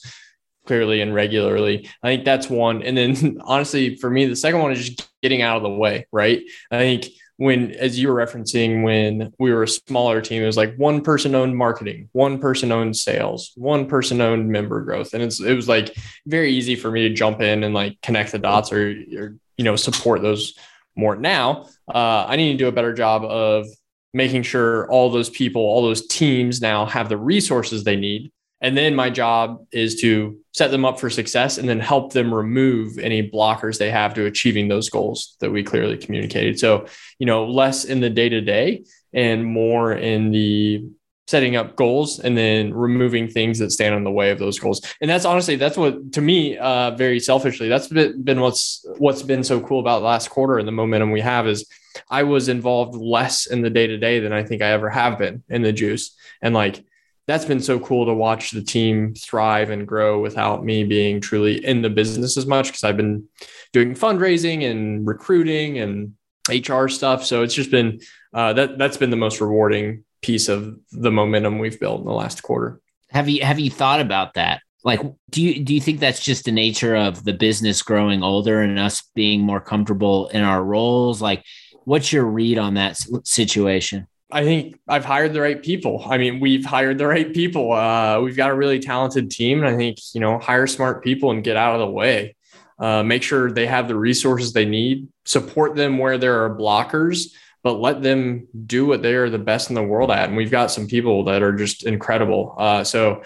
clearly 0.65 1.01
and 1.01 1.13
regularly. 1.13 1.89
I 2.03 2.07
think 2.07 2.25
that's 2.25 2.49
one. 2.49 2.83
And 2.83 2.97
then 2.97 3.37
honestly, 3.45 3.95
for 3.95 4.09
me, 4.09 4.25
the 4.25 4.35
second 4.35 4.61
one 4.61 4.71
is 4.71 4.89
just 4.89 5.09
getting 5.21 5.41
out 5.41 5.57
of 5.57 5.63
the 5.63 5.69
way, 5.69 6.07
right? 6.11 6.41
I 6.71 6.77
think 6.79 7.05
when 7.37 7.71
as 7.71 7.97
you 7.97 8.11
were 8.11 8.25
referencing 8.25 8.83
when 8.83 9.31
we 9.39 9.53
were 9.53 9.63
a 9.63 9.67
smaller 9.67 10.21
team 10.21 10.41
it 10.41 10.45
was 10.45 10.57
like 10.57 10.75
one 10.75 11.01
person 11.01 11.35
owned 11.35 11.55
marketing 11.55 12.09
one 12.11 12.39
person 12.39 12.71
owned 12.71 12.97
sales 12.97 13.53
one 13.55 13.85
person 13.85 14.21
owned 14.21 14.49
member 14.49 14.81
growth. 14.81 15.13
And 15.13 15.23
it's 15.23 15.39
it 15.39 15.53
was 15.53 15.67
like 15.67 15.95
very 16.25 16.51
easy 16.51 16.75
for 16.75 16.91
me 16.91 17.07
to 17.07 17.13
jump 17.13 17.41
in 17.41 17.63
and 17.63 17.73
like 17.73 18.01
connect 18.01 18.31
the 18.31 18.39
dots 18.39 18.71
or, 18.71 18.89
or 19.17 19.35
you 19.57 19.63
know 19.63 19.75
support 19.75 20.21
those 20.21 20.53
more. 20.95 21.15
Now 21.15 21.67
uh, 21.93 22.25
i 22.27 22.35
need 22.35 22.51
to 22.53 22.57
do 22.57 22.67
a 22.67 22.71
better 22.71 22.93
job 22.93 23.23
of 23.23 23.65
making 24.13 24.43
sure 24.43 24.89
all 24.91 25.09
those 25.09 25.29
people 25.29 25.61
all 25.61 25.81
those 25.81 26.07
teams 26.07 26.59
now 26.59 26.85
have 26.85 27.07
the 27.09 27.17
resources 27.17 27.83
they 27.83 27.95
need 27.95 28.31
and 28.61 28.75
then 28.75 28.95
my 28.95 29.09
job 29.09 29.65
is 29.71 30.01
to 30.01 30.37
set 30.53 30.71
them 30.71 30.85
up 30.85 30.99
for 30.99 31.09
success 31.09 31.57
and 31.57 31.69
then 31.69 31.79
help 31.79 32.13
them 32.13 32.33
remove 32.33 32.97
any 32.97 33.27
blockers 33.27 33.77
they 33.77 33.91
have 33.91 34.13
to 34.15 34.25
achieving 34.25 34.67
those 34.67 34.89
goals 34.89 35.35
that 35.39 35.51
we 35.51 35.63
clearly 35.63 35.97
communicated. 35.97 36.59
So, 36.59 36.87
you 37.19 37.27
know, 37.27 37.45
less 37.45 37.85
in 37.85 37.99
the 37.99 38.09
day 38.09 38.29
to 38.29 38.41
day 38.41 38.83
and 39.13 39.45
more 39.45 39.93
in 39.93 40.31
the 40.31 40.83
setting 41.27 41.57
up 41.57 41.75
goals 41.75 42.19
and 42.19 42.37
then 42.37 42.73
removing 42.73 43.27
things 43.27 43.59
that 43.59 43.71
stand 43.71 43.93
in 43.93 44.03
the 44.03 44.11
way 44.11 44.31
of 44.31 44.39
those 44.39 44.57
goals. 44.57 44.81
And 45.01 45.09
that's 45.09 45.25
honestly, 45.25 45.57
that's 45.57 45.77
what 45.77 46.13
to 46.13 46.21
me, 46.21 46.57
uh, 46.57 46.91
very 46.91 47.19
selfishly, 47.19 47.67
that's 47.67 47.87
been, 47.87 48.39
what's 48.39 48.85
what's 48.97 49.21
been 49.21 49.43
so 49.43 49.59
cool 49.59 49.79
about 49.79 50.01
last 50.01 50.29
quarter 50.29 50.57
and 50.57 50.67
the 50.67 50.71
momentum 50.71 51.11
we 51.11 51.21
have 51.21 51.45
is 51.45 51.67
I 52.09 52.23
was 52.23 52.47
involved 52.47 52.95
less 52.95 53.45
in 53.45 53.61
the 53.61 53.69
day 53.69 53.87
to 53.87 53.97
day 53.97 54.19
than 54.19 54.31
I 54.31 54.43
think 54.43 54.61
I 54.61 54.71
ever 54.71 54.89
have 54.89 55.17
been 55.17 55.43
in 55.49 55.61
the 55.61 55.73
juice. 55.73 56.15
And 56.41 56.53
like 56.53 56.83
that's 57.27 57.45
been 57.45 57.59
so 57.59 57.79
cool 57.79 58.05
to 58.05 58.13
watch 58.13 58.51
the 58.51 58.63
team 58.63 59.13
thrive 59.13 59.69
and 59.69 59.87
grow 59.87 60.19
without 60.19 60.63
me 60.63 60.85
being 60.85 61.19
truly 61.19 61.63
in 61.63 61.81
the 61.81 61.89
business 61.89 62.37
as 62.37 62.45
much 62.45 62.67
because 62.67 62.85
I've 62.85 62.97
been 62.97 63.27
doing 63.73 63.93
fundraising 63.93 64.69
and 64.69 65.05
recruiting 65.05 65.77
and 65.79 66.13
HR 66.49 66.87
stuff. 66.87 67.25
So 67.25 67.43
it's 67.43 67.53
just 67.53 67.69
been 67.69 67.99
uh, 68.33 68.53
that 68.53 68.77
that's 68.77 68.97
been 68.97 69.09
the 69.09 69.17
most 69.17 69.41
rewarding 69.41 70.05
piece 70.21 70.47
of 70.47 70.79
the 70.91 71.11
momentum 71.11 71.59
we've 71.59 71.79
built 71.79 71.99
in 71.99 72.07
the 72.07 72.13
last 72.13 72.43
quarter. 72.43 72.79
Have 73.09 73.27
you 73.27 73.43
have 73.43 73.59
you 73.59 73.69
thought 73.69 73.99
about 73.99 74.35
that? 74.35 74.61
Like, 74.83 75.01
do 75.29 75.41
you 75.41 75.63
do 75.63 75.75
you 75.75 75.81
think 75.81 75.99
that's 75.99 76.23
just 76.23 76.45
the 76.45 76.51
nature 76.51 76.95
of 76.95 77.25
the 77.25 77.33
business 77.33 77.81
growing 77.81 78.23
older 78.23 78.61
and 78.61 78.79
us 78.79 79.03
being 79.15 79.41
more 79.41 79.59
comfortable 79.59 80.29
in 80.29 80.43
our 80.43 80.63
roles? 80.63 81.21
Like, 81.21 81.43
what's 81.83 82.13
your 82.13 82.23
read 82.23 82.57
on 82.57 82.75
that 82.75 82.97
situation? 83.23 84.07
I 84.29 84.43
think 84.43 84.77
I've 84.87 85.05
hired 85.05 85.33
the 85.33 85.41
right 85.41 85.61
people. 85.61 86.05
I 86.05 86.17
mean, 86.17 86.39
we've 86.41 86.65
hired 86.65 86.97
the 86.97 87.07
right 87.07 87.33
people. 87.33 87.71
Uh, 87.71 88.19
we've 88.19 88.35
got 88.35 88.51
a 88.51 88.55
really 88.55 88.79
talented 88.79 89.31
team. 89.31 89.59
And 89.59 89.67
I 89.67 89.77
think, 89.77 89.99
you 90.13 90.19
know, 90.19 90.37
hire 90.37 90.67
smart 90.67 91.03
people 91.03 91.31
and 91.31 91.43
get 91.43 91.55
out 91.55 91.75
of 91.75 91.79
the 91.79 91.91
way. 91.91 92.35
Uh, 92.77 93.03
make 93.03 93.23
sure 93.23 93.49
they 93.49 93.65
have 93.65 93.87
the 93.87 93.95
resources 93.95 94.53
they 94.53 94.65
need, 94.65 95.07
support 95.25 95.75
them 95.75 95.97
where 95.97 96.17
there 96.17 96.43
are 96.43 96.55
blockers, 96.55 97.33
but 97.63 97.79
let 97.79 98.03
them 98.03 98.47
do 98.65 98.85
what 98.85 99.01
they 99.01 99.15
are 99.15 99.29
the 99.29 99.39
best 99.39 99.69
in 99.69 99.75
the 99.75 99.81
world 99.81 100.11
at. 100.11 100.27
And 100.27 100.37
we've 100.37 100.51
got 100.51 100.71
some 100.71 100.87
people 100.87 101.23
that 101.23 101.41
are 101.41 101.53
just 101.53 101.85
incredible. 101.85 102.53
Uh, 102.59 102.83
so 102.83 103.23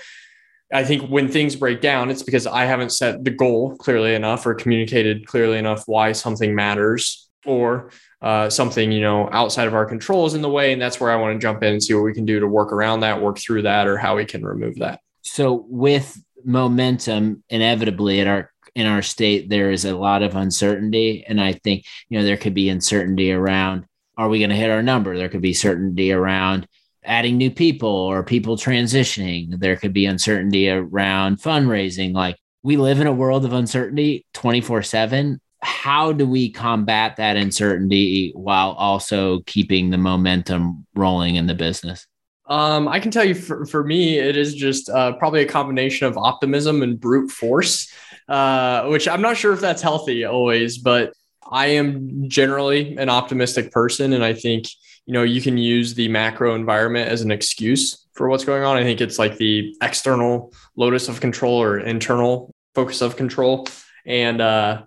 I 0.72 0.86
think 0.86 1.10
when 1.10 1.28
things 1.28 1.56
break 1.56 1.82
down, 1.82 2.10
it's 2.10 2.24
because 2.24 2.48
I 2.48 2.66
haven't 2.66 2.92
set 2.92 3.24
the 3.26 3.32
goal 3.32 3.76
clearly 3.76 4.14
enough 4.14 4.46
or 4.46 4.54
communicated 4.54 5.26
clearly 5.26 5.58
enough 5.58 5.84
why 5.86 6.12
something 6.14 6.56
matters 6.56 7.28
or 7.46 7.92
uh, 8.22 8.50
something 8.50 8.92
you 8.92 9.02
know 9.02 9.30
outside 9.32 9.68
of 9.68 9.74
our 9.74 9.86
control 9.86 10.26
is 10.26 10.34
in 10.34 10.42
the 10.42 10.50
way 10.50 10.74
and 10.74 10.82
that's 10.82 11.00
where 11.00 11.12
i 11.12 11.16
want 11.16 11.34
to 11.34 11.40
jump 11.40 11.64
in 11.64 11.74
and 11.74 11.84
see 11.84 11.94
what 11.94 12.04
we 12.04 12.14
can 12.14 12.26
do 12.26 12.40
to 12.40 12.48
work 12.48 12.72
around 12.72 13.00
that 13.00 13.22
work 13.22 13.38
through 13.38 13.62
that 13.64 13.88
or 13.88 13.98
how 13.98 14.16
we 14.16 14.26
can 14.26 14.46
remove 14.46 14.76
that. 14.76 15.00
So 15.24 15.66
with 15.68 16.22
momentum 16.44 17.44
inevitably 17.50 18.20
in 18.20 18.28
our 18.28 18.52
in 18.74 18.88
our 18.88 19.02
state 19.02 19.50
there 19.50 19.72
is 19.72 19.86
a 19.86 19.96
lot 19.96 20.24
of 20.24 20.36
uncertainty 20.36 21.24
and 21.28 21.40
i 21.40 21.54
think 21.54 21.86
you 22.10 22.18
know 22.18 22.24
there 22.24 22.38
could 22.38 22.54
be 22.54 22.70
uncertainty 22.70 23.32
around 23.32 23.86
are 24.18 24.30
we 24.30 24.38
going 24.38 24.50
to 24.50 24.56
hit 24.56 24.70
our 24.70 24.84
number? 24.84 25.18
There 25.18 25.30
could 25.30 25.42
be 25.42 25.54
certainty 25.54 26.12
around 26.12 26.68
adding 27.04 27.38
new 27.38 27.50
people 27.50 27.90
or 27.90 28.24
people 28.24 28.56
transitioning. 28.56 29.60
There 29.60 29.76
could 29.76 29.94
be 29.94 30.06
uncertainty 30.06 30.70
around 30.70 31.38
fundraising. 31.42 32.14
Like 32.14 32.38
we 32.62 32.78
live 32.78 33.00
in 33.00 33.08
a 33.08 33.14
world 33.14 33.46
of 33.46 33.54
uncertainty 33.54 34.26
24 34.34 34.84
7 34.84 35.42
how 35.62 36.12
do 36.12 36.28
we 36.28 36.52
combat 36.52 37.18
that 37.18 37.38
uncertainty 37.38 38.32
while 38.36 38.72
also 38.72 39.42
keeping 39.42 39.90
the 39.90 39.98
momentum 39.98 40.86
rolling 40.96 41.36
in 41.36 41.48
the 41.48 41.56
business? 41.56 42.08
Um, 42.48 42.88
I 42.88 43.00
can 43.00 43.12
tell 43.12 43.24
you 43.24 43.36
for, 43.36 43.66
for 43.66 43.84
me, 43.84 44.18
it 44.18 44.36
is 44.36 44.56
just 44.56 44.90
uh, 44.90 45.14
probably 45.14 45.42
a 45.42 45.48
combination 45.48 46.08
of 46.08 46.18
optimism 46.18 46.82
and 46.82 47.00
brute 47.00 47.32
force, 47.32 47.94
uh, 48.28 48.88
which 48.88 49.08
I'm 49.08 49.22
not 49.22 49.38
sure 49.38 49.54
if 49.54 49.62
that's 49.62 49.82
healthy 49.82 50.26
always, 50.26 50.78
but 50.78 51.14
I 51.50 51.68
am 51.68 52.28
generally 52.28 52.98
an 52.98 53.10
optimistic 53.10 53.72
person. 53.72 54.14
And 54.14 54.24
I 54.24 54.34
think, 54.34 54.68
you 55.06 55.14
know, 55.14 55.24
you 55.24 55.42
can 55.42 55.58
use 55.58 55.94
the 55.94 56.08
macro 56.08 56.56
environment 56.56 57.10
as 57.10 57.22
an 57.22 57.32
excuse 57.32 58.08
for 58.14 58.28
what's 58.28 58.46
going 58.46 58.64
on. 58.64 58.76
I 58.76 58.84
think 58.84 59.00
it's 59.00 59.20
like 59.20 59.38
the 59.38 59.76
external 59.82 60.54
locus 60.76 61.08
of 61.08 61.22
control 61.22 61.62
or 61.62 61.80
internal 61.80 62.54
locus 62.76 63.02
of 63.02 63.16
control. 63.16 63.68
And, 64.06 64.42
uh, 64.42 64.84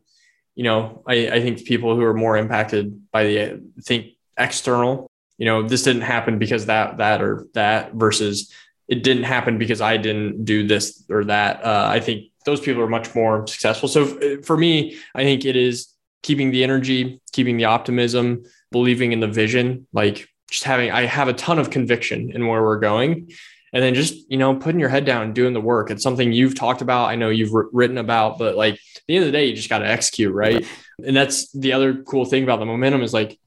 you 0.55 0.65
know, 0.65 1.03
I, 1.07 1.29
I 1.29 1.41
think 1.41 1.65
people 1.65 1.97
who 1.97 2.03
are 2.03 2.15
more 2.15 2.37
impacted 2.37 3.11
by 3.11 3.25
the 3.25 3.63
think 3.83 4.13
external, 4.37 5.11
you 5.39 5.47
know, 5.47 5.63
this 5.63 5.83
didn't 5.83 6.03
happen 6.03 6.39
because 6.39 6.67
that, 6.67 6.99
that, 6.99 7.23
or 7.23 7.47
that 7.55 7.95
versus 7.95 8.53
it 8.87 9.03
didn't 9.03 9.25
happen 9.25 9.59
because 9.59 9.81
I 9.81 9.97
didn't 9.97 10.45
do 10.45 10.67
this 10.67 11.05
or 11.09 11.25
that. 11.25 11.65
Uh, 11.65 11.89
I 11.91 12.01
think 12.01 12.31
those 12.45 12.61
people 12.61 12.83
are 12.83 12.89
much 12.89 13.15
more 13.15 13.47
successful. 13.47 13.89
So 13.89 14.41
for 14.43 14.57
me, 14.57 14.99
I 15.15 15.23
think 15.23 15.45
it 15.45 15.57
is 15.57 15.89
keeping 16.23 16.51
the 16.51 16.63
energy, 16.63 17.21
keeping 17.33 17.57
the 17.57 17.65
optimism, 17.65 18.45
believing 18.71 19.13
in 19.13 19.21
the 19.21 19.29
vision, 19.29 19.87
like 19.93 20.29
just 20.51 20.65
having, 20.65 20.91
I 20.91 21.07
have 21.07 21.29
a 21.29 21.33
ton 21.33 21.59
of 21.59 21.71
conviction 21.71 22.31
in 22.31 22.47
where 22.47 22.63
we're 22.63 22.79
going 22.79 23.33
and 23.75 23.83
then 23.83 23.93
just 23.93 24.31
you 24.31 24.39
know 24.39 24.55
putting 24.55 24.81
your 24.81 24.89
head 24.89 25.05
down 25.05 25.35
doing 25.35 25.53
the 25.53 25.61
work 25.61 25.91
it's 25.91 26.03
something 26.03 26.33
you've 26.33 26.55
talked 26.55 26.81
about 26.81 27.11
i 27.11 27.17
know 27.17 27.29
you've 27.29 27.53
written 27.53 27.99
about 27.99 28.39
but 28.39 28.57
like 28.57 28.75
at 28.75 29.03
the 29.07 29.17
end 29.17 29.25
of 29.25 29.33
the 29.33 29.37
day 29.37 29.47
you 29.47 29.55
just 29.55 29.69
got 29.69 29.81
to 29.81 29.89
execute 29.89 30.33
right 30.33 30.67
and 31.05 31.15
that's 31.15 31.53
the 31.53 31.73
other 31.73 32.03
cool 32.05 32.25
thing 32.25 32.45
about 32.45 32.61
the 32.61 32.67
momentum 32.67 33.03
is 33.03 33.13
like 33.13 33.39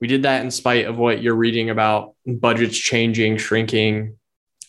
we 0.00 0.06
did 0.06 0.22
that 0.22 0.44
in 0.44 0.50
spite 0.50 0.86
of 0.86 0.96
what 0.96 1.22
you're 1.22 1.34
reading 1.34 1.70
about 1.70 2.14
budgets 2.26 2.78
changing 2.78 3.36
shrinking 3.36 4.16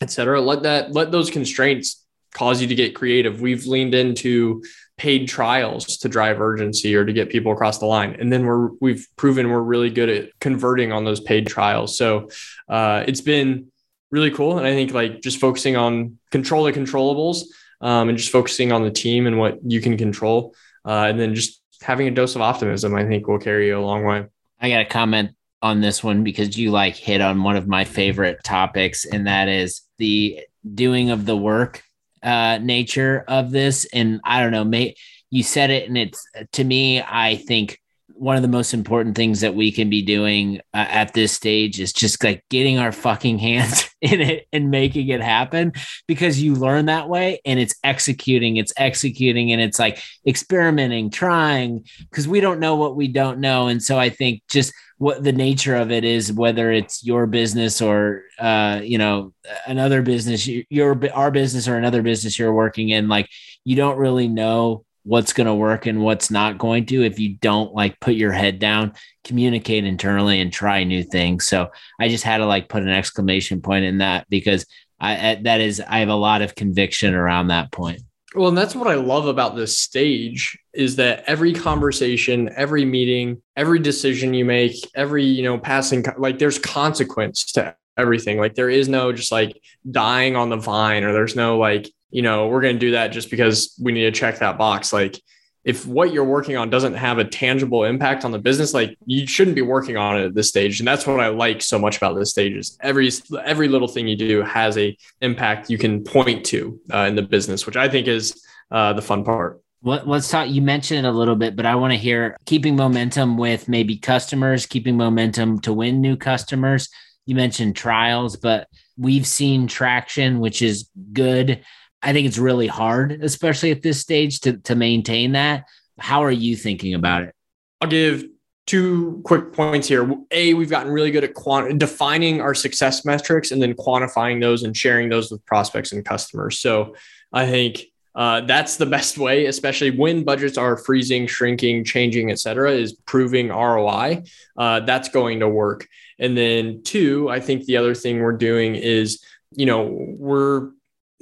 etc 0.01 0.41
let 0.41 0.63
that 0.63 0.91
let 0.93 1.11
those 1.11 1.29
constraints 1.29 2.01
cause 2.33 2.61
you 2.61 2.67
to 2.67 2.75
get 2.75 2.95
creative. 2.95 3.41
We've 3.41 3.65
leaned 3.65 3.93
into 3.93 4.63
paid 4.97 5.27
trials 5.27 5.97
to 5.97 6.09
drive 6.09 6.39
urgency 6.39 6.95
or 6.95 7.05
to 7.05 7.13
get 7.13 7.29
people 7.29 7.51
across 7.51 7.79
the 7.79 7.85
line. 7.85 8.15
And 8.19 8.31
then 8.31 8.45
we're 8.45 8.69
we've 8.79 9.07
proven 9.15 9.49
we're 9.49 9.61
really 9.61 9.89
good 9.89 10.09
at 10.09 10.39
converting 10.39 10.91
on 10.91 11.03
those 11.03 11.19
paid 11.19 11.47
trials. 11.47 11.97
So 11.97 12.29
uh, 12.69 13.03
it's 13.07 13.21
been 13.21 13.70
really 14.11 14.31
cool. 14.31 14.57
And 14.57 14.67
I 14.67 14.73
think 14.73 14.93
like 14.93 15.21
just 15.21 15.39
focusing 15.39 15.75
on 15.75 16.19
control 16.31 16.65
the 16.65 16.73
controllables 16.73 17.45
um, 17.79 18.09
and 18.09 18.17
just 18.17 18.31
focusing 18.31 18.71
on 18.71 18.83
the 18.83 18.91
team 18.91 19.25
and 19.25 19.39
what 19.39 19.59
you 19.65 19.81
can 19.81 19.97
control. 19.97 20.53
Uh, 20.85 21.07
and 21.09 21.19
then 21.19 21.33
just 21.33 21.61
having 21.81 22.07
a 22.07 22.11
dose 22.11 22.35
of 22.35 22.41
optimism, 22.41 22.95
I 22.95 23.05
think 23.05 23.27
will 23.27 23.39
carry 23.39 23.67
you 23.67 23.77
a 23.77 23.79
long 23.79 24.03
way. 24.03 24.25
I 24.59 24.69
got 24.69 24.81
a 24.81 24.85
comment 24.85 25.31
on 25.61 25.81
this 25.81 26.03
one 26.03 26.23
because 26.23 26.57
you 26.57 26.71
like 26.71 26.95
hit 26.95 27.21
on 27.21 27.43
one 27.43 27.55
of 27.55 27.67
my 27.67 27.83
favorite 27.85 28.43
topics, 28.43 29.05
and 29.05 29.27
that 29.27 29.47
is 29.47 29.81
the 29.97 30.41
doing 30.73 31.11
of 31.11 31.25
the 31.25 31.37
work 31.37 31.83
uh, 32.23 32.59
nature 32.61 33.23
of 33.27 33.51
this. 33.51 33.85
And 33.93 34.19
I 34.23 34.41
don't 34.41 34.51
know, 34.51 34.63
may 34.63 34.95
you 35.29 35.43
said 35.43 35.69
it, 35.69 35.87
and 35.87 35.97
it's 35.97 36.23
to 36.53 36.63
me, 36.63 37.01
I 37.01 37.35
think 37.35 37.79
one 38.07 38.35
of 38.35 38.41
the 38.43 38.47
most 38.47 38.73
important 38.73 39.15
things 39.15 39.41
that 39.41 39.55
we 39.55 39.71
can 39.71 39.89
be 39.89 40.03
doing 40.03 40.57
uh, 40.73 40.85
at 40.89 41.13
this 41.13 41.31
stage 41.31 41.79
is 41.79 41.93
just 41.93 42.23
like 42.23 42.43
getting 42.49 42.77
our 42.77 42.91
fucking 42.91 43.39
hands 43.39 43.89
in 44.01 44.21
it 44.21 44.47
and 44.51 44.71
making 44.71 45.07
it 45.09 45.21
happen 45.21 45.73
because 46.07 46.41
you 46.41 46.55
learn 46.55 46.85
that 46.87 47.07
way 47.07 47.39
and 47.45 47.59
it's 47.59 47.75
executing 47.83 48.57
it's 48.57 48.73
executing 48.77 49.51
and 49.51 49.61
it's 49.61 49.79
like 49.79 50.01
experimenting 50.25 51.09
trying 51.09 51.85
because 52.09 52.27
we 52.27 52.39
don't 52.39 52.59
know 52.59 52.75
what 52.75 52.95
we 52.95 53.07
don't 53.07 53.39
know. 53.39 53.67
And 53.67 53.81
so 53.81 53.99
i 53.99 54.09
think 54.09 54.41
just 54.49 54.73
what 54.97 55.23
the 55.23 55.31
nature 55.31 55.75
of 55.75 55.91
it 55.91 56.03
is 56.03 56.31
whether 56.31 56.71
it's 56.71 57.03
your 57.03 57.25
business 57.25 57.81
or 57.81 58.23
uh, 58.37 58.81
you 58.83 58.99
know 58.99 59.33
another 59.65 60.03
business 60.03 60.47
your 60.47 60.99
our 61.13 61.31
business 61.31 61.67
or 61.67 61.75
another 61.75 62.03
business 62.03 62.37
you're 62.37 62.53
working 62.53 62.89
in 62.89 63.07
like 63.07 63.27
you 63.63 63.75
don't 63.75 63.97
really 63.97 64.27
know 64.27 64.85
what's 65.03 65.33
going 65.33 65.47
to 65.47 65.55
work 65.55 65.85
and 65.85 66.01
what's 66.01 66.29
not 66.31 66.57
going 66.57 66.85
to. 66.87 67.03
If 67.03 67.19
you 67.19 67.35
don't 67.37 67.73
like 67.73 67.99
put 67.99 68.15
your 68.15 68.31
head 68.31 68.59
down 68.59 68.93
communicate 69.23 69.85
internally 69.85 70.41
and 70.41 70.51
try 70.51 70.83
new 70.83 71.03
things. 71.03 71.45
So 71.45 71.69
i 71.99 72.07
just 72.07 72.23
had 72.23 72.37
to 72.37 72.45
like 72.45 72.69
put 72.69 72.83
an 72.83 72.89
exclamation 72.89 73.61
point 73.61 73.85
in 73.85 73.99
that 73.99 74.27
because 74.29 74.65
i 74.99 75.39
that 75.43 75.61
is 75.61 75.81
i 75.87 75.99
have 75.99 76.09
a 76.09 76.15
lot 76.15 76.41
of 76.41 76.55
conviction 76.55 77.13
around 77.13 77.47
that 77.47 77.71
point. 77.71 78.01
Well, 78.33 78.47
and 78.47 78.57
that's 78.57 78.75
what 78.75 78.87
I 78.87 78.93
love 78.93 79.27
about 79.27 79.57
this 79.57 79.77
stage 79.77 80.57
is 80.73 80.95
that 80.95 81.25
every 81.27 81.51
conversation, 81.51 82.49
every 82.55 82.85
meeting, 82.85 83.41
every 83.57 83.79
decision 83.79 84.33
you 84.33 84.45
make, 84.45 84.75
every, 84.95 85.25
you 85.25 85.43
know, 85.43 85.57
passing, 85.57 86.05
like 86.17 86.39
there's 86.39 86.57
consequence 86.57 87.51
to 87.51 87.75
everything. 87.97 88.37
Like 88.37 88.55
there 88.55 88.69
is 88.69 88.87
no 88.87 89.11
just 89.11 89.33
like 89.33 89.59
dying 89.89 90.37
on 90.37 90.47
the 90.47 90.55
vine 90.55 91.03
or 91.03 91.11
there's 91.11 91.35
no 91.35 91.57
like, 91.57 91.91
you 92.11 92.21
know, 92.21 92.47
we're 92.47 92.61
going 92.61 92.75
to 92.75 92.79
do 92.79 92.91
that 92.91 93.09
just 93.09 93.31
because 93.31 93.75
we 93.81 93.91
need 93.91 94.03
to 94.03 94.11
check 94.11 94.39
that 94.39 94.57
box. 94.57 94.93
Like 94.93 95.19
if 95.63 95.85
what 95.85 96.11
you're 96.11 96.25
working 96.25 96.57
on 96.57 96.69
doesn't 96.69 96.95
have 96.95 97.19
a 97.19 97.23
tangible 97.23 97.83
impact 97.83 98.25
on 98.25 98.31
the 98.31 98.39
business, 98.39 98.73
like 98.73 98.97
you 99.05 99.27
shouldn't 99.27 99.55
be 99.55 99.61
working 99.61 99.95
on 99.95 100.19
it 100.19 100.25
at 100.25 100.33
this 100.33 100.49
stage. 100.49 100.79
And 100.79 100.87
that's 100.87 101.05
what 101.05 101.19
I 101.19 101.27
like 101.27 101.61
so 101.61 101.77
much 101.77 101.97
about 101.97 102.15
this 102.15 102.31
stage 102.31 102.53
is 102.53 102.77
every 102.81 103.11
every 103.43 103.67
little 103.67 103.87
thing 103.87 104.07
you 104.07 104.15
do 104.15 104.41
has 104.41 104.77
a 104.77 104.97
impact 105.21 105.69
you 105.69 105.77
can 105.77 106.03
point 106.03 106.45
to 106.47 106.79
uh, 106.91 107.05
in 107.07 107.15
the 107.15 107.21
business, 107.21 107.65
which 107.65 107.77
I 107.77 107.87
think 107.89 108.07
is 108.07 108.43
uh, 108.71 108.93
the 108.93 109.01
fun 109.01 109.23
part. 109.23 109.61
What, 109.81 110.07
let's 110.07 110.29
talk. 110.29 110.47
You 110.49 110.61
mentioned 110.61 111.05
it 111.05 111.09
a 111.09 111.11
little 111.11 111.35
bit, 111.35 111.55
but 111.55 111.65
I 111.65 111.75
want 111.75 111.91
to 111.91 111.97
hear 111.97 112.37
keeping 112.45 112.75
momentum 112.75 113.37
with 113.37 113.67
maybe 113.67 113.97
customers, 113.97 114.65
keeping 114.65 114.95
momentum 114.95 115.59
to 115.61 115.73
win 115.73 116.01
new 116.01 116.15
customers. 116.15 116.89
You 117.25 117.35
mentioned 117.35 117.75
trials, 117.75 118.35
but 118.35 118.67
we've 118.97 119.25
seen 119.27 119.67
traction, 119.67 120.39
which 120.39 120.61
is 120.61 120.89
good. 121.13 121.63
I 122.01 122.13
think 122.13 122.27
it's 122.27 122.37
really 122.37 122.67
hard, 122.67 123.23
especially 123.23 123.71
at 123.71 123.81
this 123.81 123.99
stage, 123.99 124.39
to 124.41 124.57
to 124.57 124.75
maintain 124.75 125.33
that. 125.33 125.65
How 125.99 126.23
are 126.23 126.31
you 126.31 126.55
thinking 126.55 126.93
about 126.93 127.23
it? 127.23 127.35
I'll 127.81 127.89
give 127.89 128.25
two 128.67 129.21
quick 129.25 129.53
points 129.53 129.87
here. 129.87 130.09
A, 130.31 130.53
we've 130.53 130.69
gotten 130.69 130.91
really 130.91 131.11
good 131.11 131.23
at 131.23 131.33
quant- 131.33 131.77
defining 131.77 132.41
our 132.41 132.53
success 132.53 133.03
metrics 133.05 133.51
and 133.51 133.61
then 133.61 133.73
quantifying 133.73 134.39
those 134.39 134.63
and 134.63 134.75
sharing 134.75 135.09
those 135.09 135.31
with 135.31 135.45
prospects 135.45 135.91
and 135.91 136.05
customers. 136.05 136.59
So 136.59 136.95
I 137.33 137.47
think 137.47 137.85
uh, 138.13 138.41
that's 138.41 138.77
the 138.77 138.85
best 138.85 139.17
way, 139.17 139.45
especially 139.45 139.91
when 139.91 140.23
budgets 140.23 140.57
are 140.57 140.77
freezing, 140.77 141.27
shrinking, 141.27 141.83
changing, 141.83 142.29
et 142.29 142.39
cetera, 142.39 142.71
is 142.71 142.93
proving 143.05 143.49
ROI. 143.49 144.23
Uh, 144.57 144.81
that's 144.81 145.09
going 145.09 145.39
to 145.39 145.49
work. 145.49 145.87
And 146.19 146.37
then 146.37 146.83
two, 146.83 147.29
I 147.29 147.39
think 147.39 147.65
the 147.65 147.77
other 147.77 147.95
thing 147.95 148.19
we're 148.19 148.33
doing 148.33 148.75
is, 148.75 149.23
you 149.51 149.65
know, 149.65 149.83
we're 150.17 150.71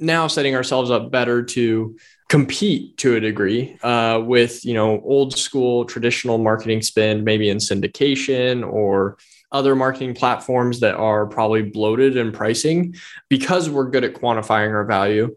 now 0.00 0.26
setting 0.26 0.54
ourselves 0.54 0.90
up 0.90 1.10
better 1.10 1.42
to 1.42 1.96
compete 2.28 2.96
to 2.96 3.16
a 3.16 3.20
degree 3.20 3.76
uh, 3.82 4.20
with 4.24 4.64
you 4.64 4.74
know 4.74 5.00
old 5.02 5.36
school 5.36 5.84
traditional 5.84 6.38
marketing 6.38 6.80
spend 6.82 7.24
maybe 7.24 7.50
in 7.50 7.58
syndication 7.58 8.66
or 8.66 9.18
other 9.52 9.74
marketing 9.74 10.14
platforms 10.14 10.78
that 10.80 10.94
are 10.94 11.26
probably 11.26 11.62
bloated 11.62 12.16
in 12.16 12.30
pricing. 12.30 12.94
Because 13.28 13.68
we're 13.68 13.90
good 13.90 14.04
at 14.04 14.14
quantifying 14.14 14.72
our 14.72 14.84
value 14.84 15.36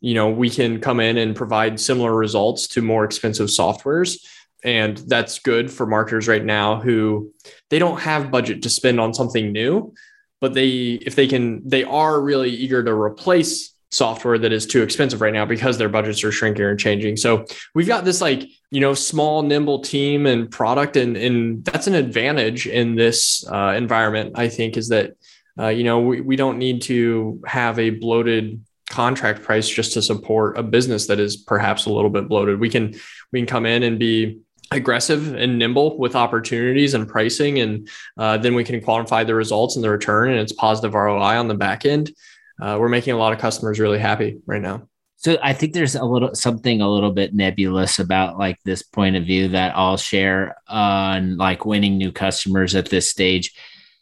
you 0.00 0.14
know 0.14 0.28
we 0.28 0.50
can 0.50 0.80
come 0.80 1.00
in 1.00 1.16
and 1.16 1.34
provide 1.34 1.80
similar 1.80 2.14
results 2.14 2.68
to 2.68 2.82
more 2.82 3.04
expensive 3.04 3.48
softwares. 3.48 4.18
And 4.64 4.96
that's 4.98 5.38
good 5.38 5.70
for 5.70 5.86
marketers 5.86 6.28
right 6.28 6.44
now 6.44 6.80
who 6.80 7.32
they 7.70 7.78
don't 7.78 8.00
have 8.00 8.30
budget 8.30 8.62
to 8.62 8.70
spend 8.70 8.98
on 9.00 9.14
something 9.14 9.52
new 9.52 9.94
but 10.40 10.54
they 10.54 10.98
if 11.02 11.14
they 11.14 11.26
can 11.26 11.66
they 11.68 11.84
are 11.84 12.20
really 12.20 12.50
eager 12.50 12.82
to 12.82 12.92
replace 12.92 13.75
software 13.96 14.38
that 14.38 14.52
is 14.52 14.66
too 14.66 14.82
expensive 14.82 15.20
right 15.20 15.32
now 15.32 15.44
because 15.44 15.78
their 15.78 15.88
budgets 15.88 16.22
are 16.22 16.32
shrinking 16.32 16.64
and 16.64 16.78
changing. 16.78 17.16
So 17.16 17.46
we've 17.74 17.86
got 17.86 18.04
this 18.04 18.20
like, 18.20 18.48
you 18.70 18.80
know, 18.80 18.94
small, 18.94 19.42
nimble 19.42 19.80
team 19.80 20.26
and 20.26 20.50
product. 20.50 20.96
And, 20.96 21.16
and 21.16 21.64
that's 21.64 21.86
an 21.86 21.94
advantage 21.94 22.66
in 22.66 22.94
this 22.94 23.46
uh, 23.50 23.74
environment, 23.76 24.32
I 24.36 24.48
think, 24.48 24.76
is 24.76 24.88
that, 24.88 25.16
uh, 25.58 25.68
you 25.68 25.84
know, 25.84 26.00
we, 26.00 26.20
we 26.20 26.36
don't 26.36 26.58
need 26.58 26.82
to 26.82 27.42
have 27.46 27.78
a 27.78 27.90
bloated 27.90 28.64
contract 28.90 29.42
price 29.42 29.68
just 29.68 29.94
to 29.94 30.02
support 30.02 30.58
a 30.58 30.62
business 30.62 31.06
that 31.06 31.18
is 31.18 31.36
perhaps 31.36 31.86
a 31.86 31.92
little 31.92 32.10
bit 32.10 32.28
bloated. 32.28 32.60
We 32.60 32.70
can, 32.70 32.94
we 33.32 33.40
can 33.40 33.46
come 33.46 33.66
in 33.66 33.82
and 33.82 33.98
be 33.98 34.40
aggressive 34.70 35.34
and 35.34 35.58
nimble 35.58 35.96
with 35.98 36.16
opportunities 36.16 36.94
and 36.94 37.08
pricing. 37.08 37.60
And 37.60 37.88
uh, 38.18 38.36
then 38.38 38.54
we 38.54 38.64
can 38.64 38.80
quantify 38.80 39.26
the 39.26 39.34
results 39.34 39.76
and 39.76 39.84
the 39.84 39.90
return 39.90 40.30
and 40.30 40.40
it's 40.40 40.52
positive 40.52 40.94
ROI 40.94 41.38
on 41.38 41.48
the 41.48 41.54
back 41.54 41.86
end 41.86 42.12
uh, 42.60 42.76
we're 42.80 42.88
making 42.88 43.14
a 43.14 43.18
lot 43.18 43.32
of 43.32 43.38
customers 43.38 43.80
really 43.80 43.98
happy 43.98 44.40
right 44.46 44.62
now. 44.62 44.88
So 45.16 45.38
I 45.42 45.54
think 45.54 45.72
there's 45.72 45.94
a 45.94 46.04
little 46.04 46.34
something 46.34 46.80
a 46.80 46.90
little 46.90 47.10
bit 47.10 47.34
nebulous 47.34 47.98
about 47.98 48.38
like 48.38 48.58
this 48.64 48.82
point 48.82 49.16
of 49.16 49.24
view 49.24 49.48
that 49.48 49.74
I'll 49.76 49.96
share 49.96 50.56
on 50.68 51.36
like 51.36 51.64
winning 51.64 51.96
new 51.96 52.12
customers 52.12 52.74
at 52.74 52.90
this 52.90 53.10
stage. 53.10 53.54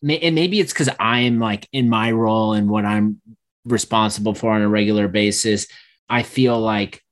And 0.02 0.34
maybe 0.34 0.60
it's 0.60 0.72
because 0.72 0.90
I'm 0.98 1.38
like 1.38 1.68
in 1.72 1.88
my 1.88 2.10
role 2.10 2.52
and 2.52 2.68
what 2.68 2.84
I'm 2.84 3.20
responsible 3.64 4.34
for 4.34 4.52
on 4.52 4.62
a 4.62 4.68
regular 4.68 5.08
basis. 5.08 5.66
I 6.08 6.22
feel 6.24 6.60
like 6.60 7.02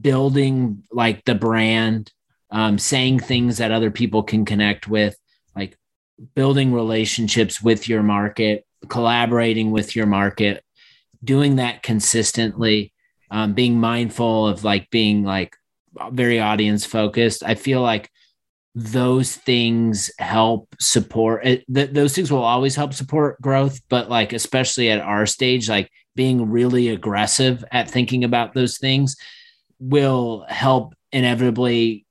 building 0.00 0.84
like 0.92 1.24
the 1.24 1.34
brand, 1.34 2.12
um, 2.50 2.78
saying 2.78 3.20
things 3.20 3.58
that 3.58 3.72
other 3.72 3.90
people 3.90 4.22
can 4.22 4.44
connect 4.44 4.86
with, 4.86 5.16
like 5.56 5.76
building 6.34 6.72
relationships 6.72 7.60
with 7.60 7.88
your 7.88 8.02
market 8.02 8.64
collaborating 8.88 9.70
with 9.70 9.96
your 9.96 10.06
market, 10.06 10.62
doing 11.22 11.56
that 11.56 11.82
consistently, 11.82 12.92
um, 13.30 13.54
being 13.54 13.80
mindful 13.80 14.46
of 14.46 14.64
like 14.64 14.90
being 14.90 15.24
like 15.24 15.56
very 16.10 16.40
audience 16.40 16.84
focused. 16.84 17.42
I 17.42 17.54
feel 17.54 17.80
like 17.80 18.10
those 18.74 19.36
things 19.36 20.10
help 20.18 20.74
support 20.80 21.46
it, 21.46 21.64
th- 21.72 21.90
those 21.90 22.14
things 22.14 22.30
will 22.30 22.42
always 22.42 22.74
help 22.74 22.92
support 22.92 23.40
growth 23.40 23.80
but 23.88 24.10
like 24.10 24.32
especially 24.32 24.90
at 24.90 25.00
our 25.00 25.26
stage 25.26 25.68
like 25.68 25.88
being 26.16 26.50
really 26.50 26.88
aggressive 26.88 27.64
at 27.70 27.88
thinking 27.88 28.24
about 28.24 28.52
those 28.52 28.78
things 28.78 29.16
will 29.78 30.44
help 30.48 30.94
inevitably 31.12 32.04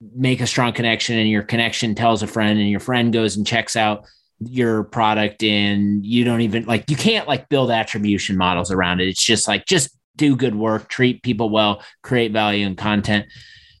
make 0.00 0.40
a 0.40 0.46
strong 0.46 0.72
connection 0.72 1.16
and 1.16 1.28
your 1.28 1.42
connection 1.42 1.94
tells 1.94 2.22
a 2.24 2.26
friend 2.26 2.58
and 2.58 2.68
your 2.68 2.80
friend 2.80 3.12
goes 3.12 3.36
and 3.36 3.46
checks 3.46 3.76
out 3.76 4.04
your 4.40 4.84
product 4.84 5.42
and 5.42 6.04
you 6.04 6.24
don't 6.24 6.40
even 6.40 6.64
like 6.64 6.88
you 6.88 6.96
can't 6.96 7.28
like 7.28 7.48
build 7.48 7.70
attribution 7.70 8.36
models 8.36 8.70
around 8.70 9.00
it. 9.00 9.08
It's 9.08 9.22
just 9.22 9.46
like 9.46 9.66
just 9.66 9.96
do 10.16 10.34
good 10.36 10.54
work 10.54 10.88
treat 10.88 11.22
people 11.22 11.50
well 11.50 11.82
create 12.02 12.32
value 12.32 12.66
and 12.66 12.76
content. 12.76 13.26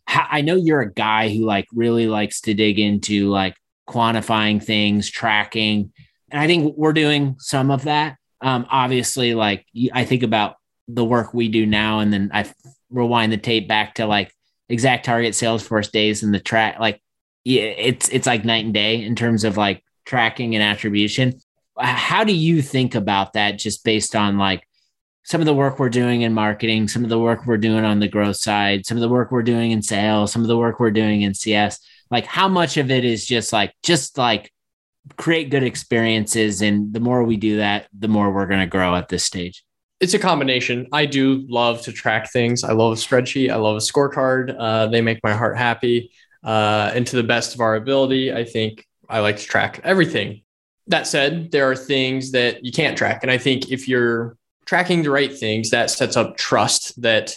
I 0.06 0.40
know 0.40 0.56
you're 0.56 0.80
a 0.80 0.92
guy 0.92 1.28
who 1.28 1.44
like 1.44 1.66
really 1.72 2.06
likes 2.06 2.40
to 2.42 2.54
dig 2.54 2.78
into 2.78 3.30
like 3.30 3.54
quantifying 3.88 4.62
things 4.62 5.10
tracking 5.10 5.92
and 6.30 6.40
i 6.40 6.46
think 6.46 6.74
we're 6.76 6.92
doing 6.92 7.36
some 7.38 7.70
of 7.70 7.84
that. 7.84 8.16
Um 8.40 8.66
obviously 8.70 9.34
like 9.34 9.66
i 9.92 10.04
think 10.04 10.22
about 10.22 10.56
the 10.88 11.04
work 11.04 11.34
we 11.34 11.48
do 11.48 11.66
now 11.66 12.00
and 12.00 12.12
then 12.12 12.30
i 12.32 12.50
rewind 12.90 13.32
the 13.32 13.36
tape 13.36 13.68
back 13.68 13.94
to 13.94 14.06
like 14.06 14.32
exact 14.68 15.04
target 15.04 15.34
Salesforce 15.34 15.90
days 15.90 16.22
and 16.22 16.34
the 16.34 16.40
track 16.40 16.78
like 16.78 17.00
yeah, 17.44 17.62
it's 17.62 18.08
it's 18.10 18.26
like 18.26 18.44
night 18.44 18.64
and 18.64 18.74
day 18.74 19.02
in 19.02 19.16
terms 19.16 19.44
of 19.44 19.56
like 19.56 19.82
tracking 20.10 20.56
and 20.56 20.64
attribution. 20.64 21.40
How 21.78 22.24
do 22.24 22.34
you 22.34 22.62
think 22.62 22.96
about 22.96 23.34
that 23.34 23.60
just 23.60 23.84
based 23.84 24.16
on 24.16 24.38
like 24.38 24.66
some 25.22 25.40
of 25.40 25.46
the 25.46 25.54
work 25.54 25.78
we're 25.78 25.88
doing 25.88 26.22
in 26.22 26.34
marketing, 26.34 26.88
some 26.88 27.04
of 27.04 27.10
the 27.10 27.18
work 27.18 27.46
we're 27.46 27.56
doing 27.56 27.84
on 27.84 28.00
the 28.00 28.08
growth 28.08 28.34
side, 28.34 28.84
some 28.84 28.96
of 28.96 29.02
the 29.02 29.08
work 29.08 29.30
we're 29.30 29.44
doing 29.44 29.70
in 29.70 29.82
sales, 29.82 30.32
some 30.32 30.42
of 30.42 30.48
the 30.48 30.58
work 30.58 30.80
we're 30.80 30.90
doing 30.90 31.22
in 31.22 31.32
CS, 31.32 31.78
like 32.10 32.26
how 32.26 32.48
much 32.48 32.76
of 32.76 32.90
it 32.90 33.04
is 33.04 33.24
just 33.24 33.52
like, 33.52 33.72
just 33.84 34.18
like 34.18 34.52
create 35.16 35.48
good 35.48 35.62
experiences. 35.62 36.60
And 36.60 36.92
the 36.92 36.98
more 36.98 37.22
we 37.22 37.36
do 37.36 37.58
that, 37.58 37.86
the 37.96 38.08
more 38.08 38.32
we're 38.32 38.48
going 38.48 38.60
to 38.60 38.66
grow 38.66 38.96
at 38.96 39.08
this 39.08 39.24
stage. 39.24 39.62
It's 40.00 40.14
a 40.14 40.18
combination. 40.18 40.88
I 40.92 41.06
do 41.06 41.46
love 41.48 41.82
to 41.82 41.92
track 41.92 42.32
things. 42.32 42.64
I 42.64 42.72
love 42.72 42.94
a 42.94 42.96
spreadsheet. 42.96 43.52
I 43.52 43.56
love 43.56 43.76
a 43.76 43.78
scorecard. 43.78 44.56
Uh, 44.58 44.88
they 44.88 45.02
make 45.02 45.20
my 45.22 45.34
heart 45.34 45.56
happy. 45.56 46.10
Uh, 46.42 46.90
and 46.94 47.06
to 47.06 47.14
the 47.14 47.22
best 47.22 47.54
of 47.54 47.60
our 47.60 47.76
ability, 47.76 48.32
I 48.32 48.42
think 48.44 48.86
I 49.10 49.20
like 49.20 49.38
to 49.38 49.44
track 49.44 49.80
everything. 49.84 50.42
That 50.86 51.06
said, 51.06 51.50
there 51.50 51.70
are 51.70 51.76
things 51.76 52.32
that 52.32 52.64
you 52.64 52.72
can't 52.72 52.96
track. 52.96 53.20
And 53.22 53.30
I 53.30 53.38
think 53.38 53.70
if 53.70 53.86
you're 53.88 54.36
tracking 54.66 55.02
the 55.02 55.10
right 55.10 55.36
things, 55.36 55.70
that 55.70 55.90
sets 55.90 56.16
up 56.16 56.36
trust 56.36 57.00
that 57.02 57.36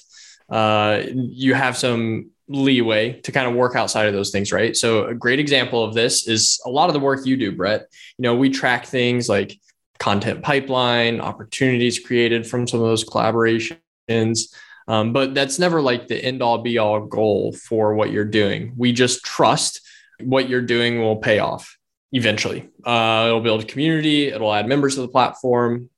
uh, 0.49 1.03
you 1.13 1.53
have 1.53 1.77
some 1.77 2.31
leeway 2.47 3.19
to 3.21 3.31
kind 3.31 3.47
of 3.47 3.55
work 3.55 3.75
outside 3.75 4.07
of 4.07 4.13
those 4.13 4.31
things, 4.31 4.51
right? 4.51 4.75
So 4.75 5.05
a 5.05 5.15
great 5.15 5.39
example 5.39 5.83
of 5.83 5.93
this 5.93 6.27
is 6.27 6.59
a 6.65 6.69
lot 6.69 6.89
of 6.89 6.93
the 6.93 6.99
work 6.99 7.25
you 7.25 7.37
do, 7.37 7.51
Brett. 7.51 7.87
You 8.17 8.23
know, 8.23 8.35
we 8.35 8.49
track 8.49 8.85
things 8.85 9.29
like 9.29 9.59
content 9.99 10.43
pipeline, 10.43 11.21
opportunities 11.21 11.99
created 11.99 12.45
from 12.45 12.67
some 12.67 12.79
of 12.79 12.85
those 12.85 13.05
collaborations. 13.05 14.53
Um, 14.87 15.13
but 15.13 15.33
that's 15.33 15.59
never 15.59 15.81
like 15.81 16.07
the 16.07 16.23
end 16.23 16.43
all 16.43 16.57
be 16.57 16.77
all 16.77 17.05
goal 17.05 17.53
for 17.53 17.95
what 17.95 18.11
you're 18.11 18.25
doing. 18.25 18.73
We 18.75 18.91
just 18.91 19.23
trust 19.23 19.79
what 20.25 20.49
you're 20.49 20.61
doing 20.61 20.99
will 20.99 21.17
pay 21.17 21.39
off 21.39 21.77
eventually. 22.11 22.69
Uh, 22.85 23.25
it'll 23.27 23.41
build 23.41 23.63
a 23.63 23.65
community, 23.65 24.27
it'll 24.27 24.53
add 24.53 24.67
members 24.67 24.95
to 24.95 25.01
the 25.01 25.07
platform. 25.07 25.89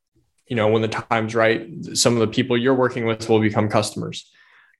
You 0.47 0.55
know, 0.55 0.67
when 0.67 0.81
the 0.83 0.87
time's 0.87 1.33
right, 1.33 1.67
some 1.93 2.13
of 2.13 2.19
the 2.19 2.27
people 2.27 2.55
you're 2.55 2.75
working 2.75 3.05
with 3.05 3.27
will 3.27 3.39
become 3.39 3.67
customers. 3.67 4.31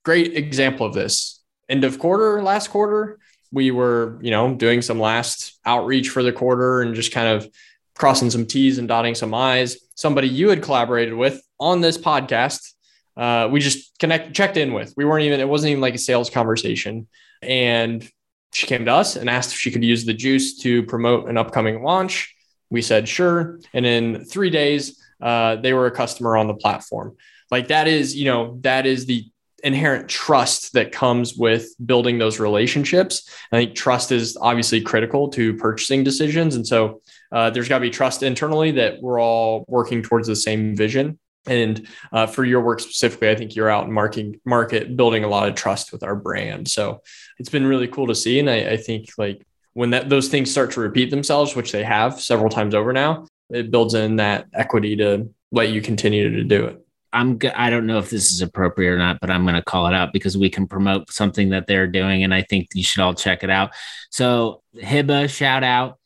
Great 0.04 0.36
example 0.36 0.86
of 0.86 0.94
this. 0.94 1.42
End 1.68 1.82
of 1.82 1.98
quarter, 1.98 2.40
last 2.42 2.68
quarter, 2.68 3.18
we 3.52 3.70
were, 3.70 4.18
you 4.22 4.30
know, 4.30 4.54
doing 4.54 4.82
some 4.82 5.00
last 5.00 5.58
outreach 5.64 6.08
for 6.08 6.22
the 6.22 6.32
quarter 6.32 6.82
and 6.82 6.94
just 6.94 7.12
kind 7.12 7.28
of 7.28 7.50
crossing 7.96 8.30
some 8.30 8.46
T's 8.46 8.78
and 8.78 8.86
dotting 8.86 9.14
some 9.14 9.34
I's. 9.34 9.78
Somebody 9.94 10.28
you 10.28 10.50
had 10.50 10.62
collaborated 10.62 11.14
with 11.14 11.42
on 11.58 11.80
this 11.80 11.98
podcast, 11.98 12.72
uh, 13.16 13.48
we 13.50 13.60
just 13.60 13.98
connect 13.98 14.34
checked 14.34 14.56
in 14.56 14.72
with. 14.72 14.94
We 14.96 15.04
weren't 15.04 15.24
even, 15.24 15.40
it 15.40 15.48
wasn't 15.48 15.70
even 15.70 15.80
like 15.80 15.94
a 15.94 15.98
sales 15.98 16.30
conversation. 16.30 17.08
And 17.42 18.08
she 18.52 18.66
came 18.66 18.84
to 18.84 18.92
us 18.92 19.16
and 19.16 19.28
asked 19.28 19.52
if 19.52 19.58
she 19.58 19.70
could 19.70 19.84
use 19.84 20.04
the 20.04 20.14
juice 20.14 20.58
to 20.58 20.82
promote 20.84 21.28
an 21.28 21.36
upcoming 21.36 21.82
launch. 21.82 22.34
We 22.70 22.82
said 22.82 23.08
sure. 23.08 23.60
And 23.72 23.86
in 23.86 24.24
three 24.24 24.50
days, 24.50 25.00
uh, 25.20 25.56
they 25.56 25.72
were 25.72 25.86
a 25.86 25.90
customer 25.90 26.36
on 26.36 26.46
the 26.46 26.54
platform. 26.54 27.16
Like 27.50 27.68
that 27.68 27.86
is, 27.86 28.16
you 28.16 28.24
know, 28.24 28.58
that 28.62 28.86
is 28.86 29.06
the 29.06 29.26
inherent 29.62 30.08
trust 30.08 30.74
that 30.74 30.92
comes 30.92 31.34
with 31.34 31.68
building 31.84 32.18
those 32.18 32.38
relationships. 32.38 33.28
I 33.50 33.56
think 33.56 33.74
trust 33.74 34.12
is 34.12 34.36
obviously 34.40 34.80
critical 34.80 35.28
to 35.30 35.54
purchasing 35.54 36.04
decisions. 36.04 36.54
And 36.54 36.66
so 36.66 37.00
uh, 37.32 37.50
there's 37.50 37.68
got 37.68 37.78
to 37.78 37.82
be 37.82 37.90
trust 37.90 38.22
internally 38.22 38.72
that 38.72 39.00
we're 39.00 39.20
all 39.20 39.64
working 39.68 40.02
towards 40.02 40.28
the 40.28 40.36
same 40.36 40.76
vision. 40.76 41.18
And 41.46 41.86
uh, 42.12 42.26
for 42.26 42.44
your 42.44 42.60
work 42.60 42.80
specifically, 42.80 43.30
I 43.30 43.34
think 43.34 43.54
you're 43.54 43.70
out 43.70 43.86
in 43.86 43.92
market, 43.92 44.40
market 44.44 44.96
building 44.96 45.24
a 45.24 45.28
lot 45.28 45.48
of 45.48 45.54
trust 45.54 45.92
with 45.92 46.02
our 46.02 46.16
brand. 46.16 46.68
So 46.68 47.02
it's 47.38 47.48
been 47.48 47.66
really 47.66 47.88
cool 47.88 48.08
to 48.08 48.14
see. 48.14 48.40
And 48.40 48.50
I, 48.50 48.70
I 48.70 48.76
think 48.76 49.10
like 49.16 49.46
when 49.74 49.90
that 49.90 50.08
those 50.08 50.28
things 50.28 50.50
start 50.50 50.70
to 50.72 50.80
repeat 50.80 51.10
themselves, 51.10 51.54
which 51.54 51.72
they 51.72 51.84
have 51.84 52.20
several 52.20 52.48
times 52.48 52.74
over 52.74 52.92
now, 52.92 53.26
it 53.50 53.70
builds 53.70 53.94
in 53.94 54.16
that 54.16 54.46
equity 54.54 54.96
to 54.96 55.28
let 55.52 55.68
you 55.70 55.80
continue 55.80 56.30
to 56.30 56.44
do 56.44 56.66
it. 56.66 56.82
I'm 57.12 57.38
I 57.54 57.70
don't 57.70 57.86
know 57.86 57.98
if 57.98 58.10
this 58.10 58.30
is 58.32 58.42
appropriate 58.42 58.90
or 58.90 58.98
not, 58.98 59.20
but 59.20 59.30
I'm 59.30 59.44
going 59.44 59.54
to 59.54 59.62
call 59.62 59.86
it 59.86 59.94
out 59.94 60.12
because 60.12 60.36
we 60.36 60.50
can 60.50 60.66
promote 60.66 61.10
something 61.10 61.50
that 61.50 61.66
they're 61.66 61.86
doing, 61.86 62.24
and 62.24 62.34
I 62.34 62.42
think 62.42 62.68
you 62.74 62.82
should 62.82 63.00
all 63.00 63.14
check 63.14 63.42
it 63.42 63.50
out. 63.50 63.70
So 64.10 64.62
Hiba, 64.76 65.28
shout 65.28 65.64
out. 65.64 65.98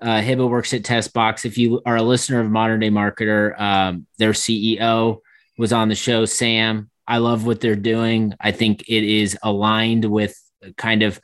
Uh, 0.00 0.20
Hiba 0.20 0.48
works 0.48 0.72
at 0.72 0.82
Testbox. 0.82 1.44
If 1.44 1.58
you 1.58 1.82
are 1.84 1.96
a 1.96 2.02
listener 2.02 2.40
of 2.40 2.50
Modern 2.50 2.80
Day 2.80 2.90
Marketer, 2.90 3.58
um, 3.60 4.06
their 4.18 4.32
CEO 4.32 5.18
was 5.58 5.72
on 5.72 5.88
the 5.88 5.94
show. 5.94 6.24
Sam, 6.24 6.90
I 7.06 7.18
love 7.18 7.44
what 7.44 7.60
they're 7.60 7.76
doing. 7.76 8.34
I 8.40 8.52
think 8.52 8.82
it 8.88 9.04
is 9.04 9.36
aligned 9.42 10.04
with 10.04 10.34
kind 10.76 11.02
of 11.02 11.20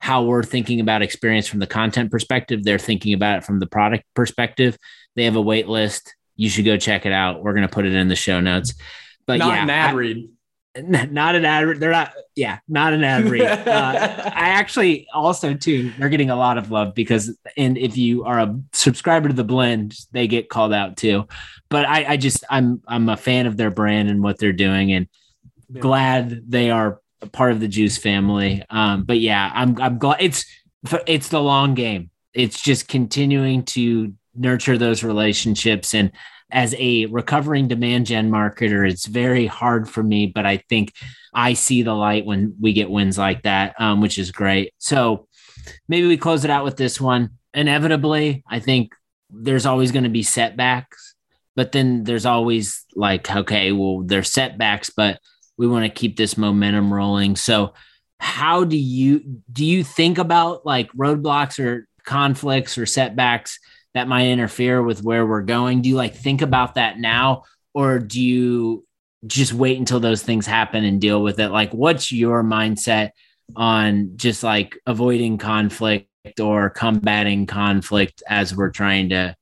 how 0.00 0.24
we're 0.24 0.42
thinking 0.42 0.80
about 0.80 1.02
experience 1.02 1.46
from 1.46 1.60
the 1.60 1.66
content 1.66 2.10
perspective. 2.10 2.64
They're 2.64 2.78
thinking 2.78 3.14
about 3.14 3.38
it 3.38 3.44
from 3.44 3.60
the 3.60 3.66
product 3.66 4.04
perspective. 4.14 4.76
They 5.16 5.24
have 5.24 5.36
a 5.36 5.40
wait 5.40 5.68
list. 5.68 6.14
You 6.36 6.48
should 6.48 6.64
go 6.64 6.76
check 6.76 7.06
it 7.06 7.12
out. 7.12 7.42
We're 7.42 7.54
going 7.54 7.66
to 7.66 7.72
put 7.72 7.86
it 7.86 7.94
in 7.94 8.08
the 8.08 8.16
show 8.16 8.40
notes. 8.40 8.74
But 9.26 9.38
not 9.38 9.54
yeah, 9.54 9.62
an 9.64 9.70
ad 9.70 9.90
I, 9.90 9.92
read. 9.94 10.28
Not 10.82 11.34
an 11.34 11.44
ad. 11.44 11.80
They're 11.80 11.90
not. 11.90 12.12
Yeah, 12.34 12.58
not 12.68 12.92
an 12.92 13.02
ad 13.02 13.24
read. 13.24 13.42
Uh, 13.68 14.30
I 14.34 14.50
actually 14.50 15.06
also 15.12 15.54
too. 15.54 15.92
They're 15.98 16.08
getting 16.08 16.30
a 16.30 16.36
lot 16.36 16.58
of 16.58 16.70
love 16.70 16.94
because, 16.94 17.36
and 17.56 17.76
if 17.76 17.96
you 17.96 18.24
are 18.24 18.38
a 18.38 18.58
subscriber 18.72 19.28
to 19.28 19.34
the 19.34 19.44
blend, 19.44 19.94
they 20.12 20.26
get 20.26 20.48
called 20.48 20.72
out 20.72 20.96
too. 20.96 21.26
But 21.68 21.86
I, 21.86 22.12
I 22.12 22.16
just, 22.16 22.44
I'm, 22.48 22.82
I'm 22.86 23.08
a 23.08 23.16
fan 23.16 23.46
of 23.46 23.56
their 23.56 23.70
brand 23.70 24.08
and 24.08 24.22
what 24.22 24.38
they're 24.38 24.52
doing, 24.52 24.92
and 24.92 25.08
yeah. 25.68 25.80
glad 25.80 26.42
they 26.48 26.70
are 26.70 27.00
part 27.32 27.52
of 27.52 27.60
the 27.60 27.68
Juice 27.68 27.98
family. 27.98 28.62
Um, 28.70 29.04
but 29.04 29.20
yeah, 29.20 29.50
I'm, 29.52 29.80
I'm 29.80 29.98
glad 29.98 30.18
it's, 30.20 30.44
it's 31.06 31.28
the 31.28 31.42
long 31.42 31.74
game. 31.74 32.10
It's 32.34 32.60
just 32.60 32.88
continuing 32.88 33.64
to 33.64 34.14
nurture 34.34 34.78
those 34.78 35.02
relationships 35.02 35.94
and 35.94 36.12
as 36.50 36.74
a 36.78 37.06
recovering 37.06 37.68
demand 37.68 38.06
gen 38.06 38.30
marketer, 38.30 38.88
it's 38.88 39.06
very 39.06 39.46
hard 39.46 39.88
for 39.88 40.02
me, 40.02 40.26
but 40.26 40.46
I 40.46 40.58
think 40.68 40.92
I 41.34 41.52
see 41.52 41.82
the 41.82 41.94
light 41.94 42.24
when 42.24 42.54
we 42.60 42.72
get 42.72 42.90
wins 42.90 43.18
like 43.18 43.42
that, 43.42 43.74
um, 43.78 44.00
which 44.00 44.18
is 44.18 44.32
great. 44.32 44.72
So 44.78 45.28
maybe 45.88 46.06
we 46.06 46.16
close 46.16 46.44
it 46.44 46.50
out 46.50 46.64
with 46.64 46.76
this 46.76 47.00
one. 47.00 47.30
Inevitably, 47.54 48.44
I 48.48 48.60
think 48.60 48.94
there's 49.30 49.66
always 49.66 49.92
going 49.92 50.04
to 50.04 50.10
be 50.10 50.22
setbacks, 50.22 51.14
but 51.54 51.72
then 51.72 52.04
there's 52.04 52.26
always 52.26 52.84
like, 52.94 53.30
okay, 53.30 53.72
well, 53.72 54.02
there's 54.04 54.32
setbacks, 54.32 54.90
but 54.90 55.20
we 55.58 55.66
want 55.66 55.84
to 55.84 55.90
keep 55.90 56.16
this 56.16 56.38
momentum 56.38 56.92
rolling. 56.92 57.36
So, 57.36 57.74
how 58.20 58.64
do 58.64 58.76
you 58.76 59.20
do 59.52 59.64
you 59.64 59.84
think 59.84 60.18
about 60.18 60.66
like 60.66 60.90
roadblocks 60.92 61.64
or 61.64 61.86
conflicts 62.04 62.76
or 62.76 62.84
setbacks 62.84 63.60
that 63.98 64.06
might 64.06 64.28
interfere 64.28 64.80
with 64.80 65.02
where 65.02 65.26
we're 65.26 65.42
going? 65.42 65.82
Do 65.82 65.88
you 65.88 65.96
like 65.96 66.14
think 66.14 66.40
about 66.40 66.76
that 66.76 67.00
now 67.00 67.42
or 67.74 67.98
do 67.98 68.22
you 68.22 68.86
just 69.26 69.52
wait 69.52 69.76
until 69.76 69.98
those 69.98 70.22
things 70.22 70.46
happen 70.46 70.84
and 70.84 71.00
deal 71.00 71.20
with 71.20 71.40
it? 71.40 71.48
Like 71.48 71.72
what's 71.74 72.12
your 72.12 72.44
mindset 72.44 73.10
on 73.56 74.12
just 74.14 74.44
like 74.44 74.78
avoiding 74.86 75.36
conflict 75.36 76.06
or 76.40 76.70
combating 76.70 77.46
conflict 77.46 78.22
as 78.28 78.54
we're 78.54 78.70
trying 78.70 79.08
to 79.08 79.34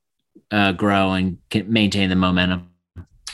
uh, 0.51 0.73
grow 0.73 1.13
and 1.13 1.37
maintain 1.67 2.09
the 2.09 2.17
momentum? 2.17 2.71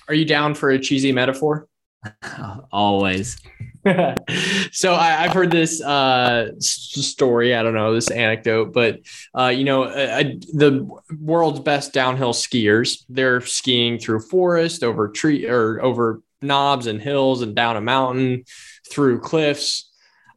Are 0.09 0.15
you 0.15 0.25
down 0.25 0.55
for 0.55 0.71
a 0.71 0.79
cheesy 0.81 1.13
metaphor? 1.13 1.69
Always. 2.73 3.41
so 4.73 4.95
I, 4.95 5.11
have 5.11 5.33
heard 5.33 5.51
this 5.51 5.83
uh, 5.83 6.53
story. 6.61 7.55
I 7.55 7.63
don't 7.63 7.75
know 7.75 7.95
this 7.95 8.11
anecdote, 8.11 8.73
but 8.73 9.01
uh, 9.37 9.49
you 9.49 9.65
know, 9.65 9.85
the 9.85 10.89
world's 11.19 11.61
best 11.61 11.93
downhill 11.93 12.33
skiers. 12.33 13.05
They're 13.09 13.41
skiing 13.41 13.99
through 13.99 14.21
forest, 14.21 14.85
over 14.85 15.09
tree, 15.09 15.49
or 15.49 15.83
over 15.83 16.23
knobs 16.41 16.87
and 16.87 17.01
hills, 17.01 17.43
and 17.43 17.57
down 17.57 17.77
a 17.77 17.81
mountain, 17.81 18.45
through 18.89 19.21
cliffs, 19.21 19.91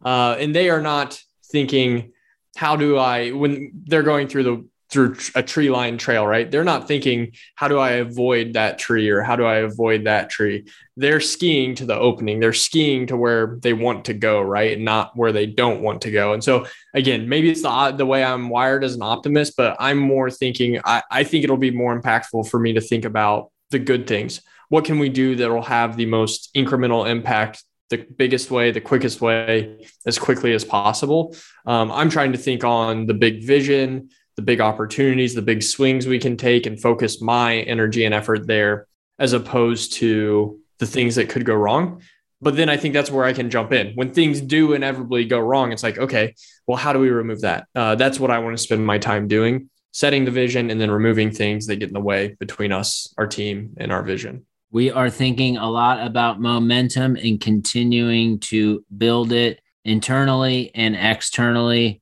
uh, 0.03 0.35
and 0.39 0.55
they 0.55 0.69
are 0.69 0.81
not 0.81 1.19
thinking, 1.45 2.13
"How 2.55 2.75
do 2.75 2.97
I?" 2.97 3.29
When 3.29 3.83
they're 3.85 4.03
going 4.03 4.27
through 4.27 4.43
the 4.43 4.67
through 4.95 5.17
a 5.35 5.43
tree 5.43 5.69
line 5.69 5.97
trail, 5.97 6.25
right? 6.25 6.49
They're 6.49 6.63
not 6.63 6.87
thinking, 6.87 7.33
how 7.55 7.67
do 7.67 7.77
I 7.77 7.91
avoid 7.91 8.53
that 8.53 8.79
tree 8.79 9.09
or 9.09 9.21
how 9.21 9.35
do 9.35 9.43
I 9.43 9.57
avoid 9.57 10.05
that 10.05 10.29
tree? 10.29 10.67
They're 10.95 11.19
skiing 11.19 11.75
to 11.75 11.85
the 11.85 11.99
opening. 11.99 12.39
They're 12.39 12.53
skiing 12.53 13.07
to 13.07 13.17
where 13.17 13.59
they 13.61 13.73
want 13.73 14.05
to 14.05 14.13
go, 14.13 14.41
right? 14.41 14.79
Not 14.79 15.11
where 15.17 15.33
they 15.33 15.47
don't 15.47 15.81
want 15.81 16.03
to 16.03 16.11
go. 16.11 16.31
And 16.31 16.41
so, 16.41 16.65
again, 16.93 17.27
maybe 17.27 17.51
it's 17.51 17.61
the, 17.61 17.93
the 17.97 18.05
way 18.05 18.23
I'm 18.23 18.47
wired 18.47 18.85
as 18.85 18.95
an 18.95 19.01
optimist, 19.01 19.57
but 19.57 19.75
I'm 19.81 19.97
more 19.97 20.31
thinking, 20.31 20.79
I, 20.85 21.03
I 21.11 21.25
think 21.25 21.43
it'll 21.43 21.57
be 21.57 21.71
more 21.71 21.99
impactful 21.99 22.49
for 22.49 22.57
me 22.57 22.71
to 22.71 22.81
think 22.81 23.03
about 23.03 23.51
the 23.71 23.79
good 23.79 24.07
things. 24.07 24.39
What 24.69 24.85
can 24.85 24.97
we 24.97 25.09
do 25.09 25.35
that 25.35 25.49
will 25.49 25.61
have 25.61 25.97
the 25.97 26.05
most 26.05 26.51
incremental 26.55 27.05
impact 27.05 27.65
the 27.89 27.97
biggest 27.97 28.49
way, 28.49 28.71
the 28.71 28.81
quickest 28.81 29.19
way, 29.21 29.85
as 30.05 30.17
quickly 30.17 30.53
as 30.53 30.63
possible. 30.63 31.35
Um, 31.65 31.91
I'm 31.91 32.09
trying 32.09 32.31
to 32.31 32.37
think 32.37 32.63
on 32.63 33.05
the 33.05 33.13
big 33.13 33.43
vision, 33.43 34.09
the 34.35 34.41
big 34.41 34.61
opportunities, 34.61 35.33
the 35.33 35.41
big 35.41 35.63
swings 35.63 36.07
we 36.07 36.19
can 36.19 36.37
take 36.37 36.65
and 36.65 36.81
focus 36.81 37.21
my 37.21 37.57
energy 37.61 38.05
and 38.05 38.13
effort 38.13 38.47
there 38.47 38.87
as 39.17 39.33
opposed 39.33 39.93
to 39.93 40.59
the 40.79 40.85
things 40.85 41.15
that 41.15 41.29
could 41.29 41.45
go 41.45 41.55
wrong. 41.55 42.01
But 42.41 42.57
then 42.57 42.69
I 42.69 42.77
think 42.77 42.93
that's 42.93 43.09
where 43.09 43.23
I 43.23 43.33
can 43.33 43.49
jump 43.49 43.71
in. 43.71 43.93
When 43.95 44.13
things 44.13 44.41
do 44.41 44.73
inevitably 44.73 45.25
go 45.25 45.39
wrong, 45.39 45.71
it's 45.71 45.83
like, 45.83 45.97
okay, 45.97 46.35
well, 46.67 46.77
how 46.77 46.91
do 46.91 46.99
we 46.99 47.09
remove 47.09 47.41
that? 47.41 47.67
Uh, 47.73 47.95
that's 47.95 48.19
what 48.19 48.29
I 48.29 48.39
want 48.39 48.57
to 48.57 48.61
spend 48.61 48.85
my 48.85 48.97
time 48.97 49.27
doing 49.27 49.69
setting 49.95 50.25
the 50.25 50.31
vision 50.31 50.69
and 50.69 50.81
then 50.81 50.91
removing 50.91 51.31
things 51.31 51.67
that 51.67 51.77
get 51.77 51.87
in 51.87 51.93
the 51.93 52.01
way 52.01 52.35
between 52.37 52.73
us, 52.73 53.13
our 53.17 53.25
team, 53.25 53.73
and 53.77 53.93
our 53.93 54.03
vision. 54.03 54.45
We 54.69 54.91
are 54.91 55.09
thinking 55.09 55.55
a 55.55 55.69
lot 55.69 56.05
about 56.05 56.41
momentum 56.41 57.15
and 57.15 57.39
continuing 57.39 58.39
to 58.39 58.83
build 58.97 59.31
it 59.31 59.61
internally 59.85 60.69
and 60.75 60.97
externally. 60.97 62.01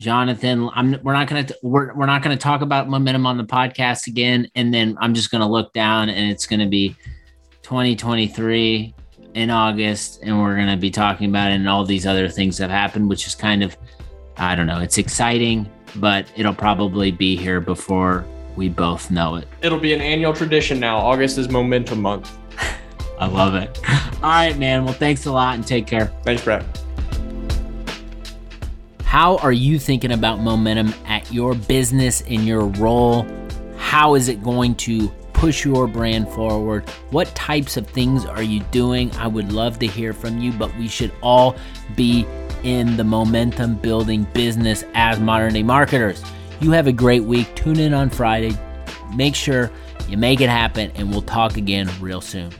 Jonathan, 0.00 0.70
I'm 0.74 0.96
we're 1.02 1.12
not 1.12 1.26
gonna 1.26 1.46
we're 1.60 1.92
we're 1.92 2.06
not 2.06 2.22
gonna 2.22 2.36
talk 2.36 2.60
about 2.60 2.88
momentum 2.88 3.26
on 3.26 3.36
the 3.36 3.42
podcast 3.42 4.06
again, 4.06 4.48
and 4.54 4.72
then 4.72 4.96
I'm 5.00 5.12
just 5.12 5.32
gonna 5.32 5.50
look 5.50 5.72
down 5.72 6.08
and 6.08 6.30
it's 6.30 6.46
gonna 6.46 6.68
be 6.68 6.94
2023 7.62 8.94
in 9.34 9.50
August, 9.50 10.20
and 10.22 10.40
we're 10.40 10.54
gonna 10.54 10.76
be 10.76 10.92
talking 10.92 11.28
about 11.28 11.50
it 11.50 11.54
and 11.54 11.68
all 11.68 11.84
these 11.84 12.06
other 12.06 12.28
things 12.28 12.56
that 12.58 12.70
happened, 12.70 13.08
which 13.08 13.26
is 13.26 13.34
kind 13.34 13.64
of 13.64 13.76
I 14.36 14.54
don't 14.54 14.68
know, 14.68 14.78
it's 14.78 14.98
exciting, 14.98 15.68
but 15.96 16.30
it'll 16.36 16.54
probably 16.54 17.10
be 17.10 17.36
here 17.36 17.60
before 17.60 18.24
we 18.54 18.68
both 18.68 19.10
know 19.10 19.34
it. 19.34 19.48
It'll 19.62 19.80
be 19.80 19.94
an 19.94 20.00
annual 20.00 20.32
tradition 20.32 20.78
now. 20.78 20.98
August 20.98 21.38
is 21.38 21.48
momentum 21.48 22.02
month. 22.02 22.38
I 23.18 23.26
love 23.26 23.56
it. 23.56 23.80
All 24.22 24.30
right, 24.30 24.56
man. 24.56 24.84
Well, 24.84 24.94
thanks 24.94 25.26
a 25.26 25.32
lot 25.32 25.56
and 25.56 25.66
take 25.66 25.88
care. 25.88 26.06
Thanks, 26.22 26.44
Brett. 26.44 26.64
How 29.08 29.38
are 29.38 29.52
you 29.52 29.78
thinking 29.78 30.12
about 30.12 30.40
momentum 30.40 30.92
at 31.06 31.32
your 31.32 31.54
business 31.54 32.20
in 32.20 32.46
your 32.46 32.66
role? 32.66 33.26
How 33.78 34.16
is 34.16 34.28
it 34.28 34.42
going 34.42 34.74
to 34.74 35.08
push 35.32 35.64
your 35.64 35.86
brand 35.86 36.28
forward? 36.28 36.86
What 37.08 37.34
types 37.34 37.78
of 37.78 37.86
things 37.86 38.26
are 38.26 38.42
you 38.42 38.60
doing? 38.64 39.10
I 39.12 39.26
would 39.26 39.50
love 39.50 39.78
to 39.78 39.86
hear 39.86 40.12
from 40.12 40.38
you, 40.40 40.52
but 40.52 40.76
we 40.76 40.88
should 40.88 41.10
all 41.22 41.56
be 41.96 42.26
in 42.64 42.98
the 42.98 43.02
momentum 43.02 43.76
building 43.76 44.24
business 44.34 44.84
as 44.92 45.18
modern 45.18 45.54
day 45.54 45.62
marketers. 45.62 46.22
You 46.60 46.72
have 46.72 46.86
a 46.86 46.92
great 46.92 47.24
week. 47.24 47.56
Tune 47.56 47.80
in 47.80 47.94
on 47.94 48.10
Friday. 48.10 48.52
Make 49.16 49.34
sure 49.34 49.70
you 50.06 50.18
make 50.18 50.42
it 50.42 50.50
happen, 50.50 50.92
and 50.96 51.10
we'll 51.10 51.22
talk 51.22 51.56
again 51.56 51.88
real 51.98 52.20
soon. 52.20 52.52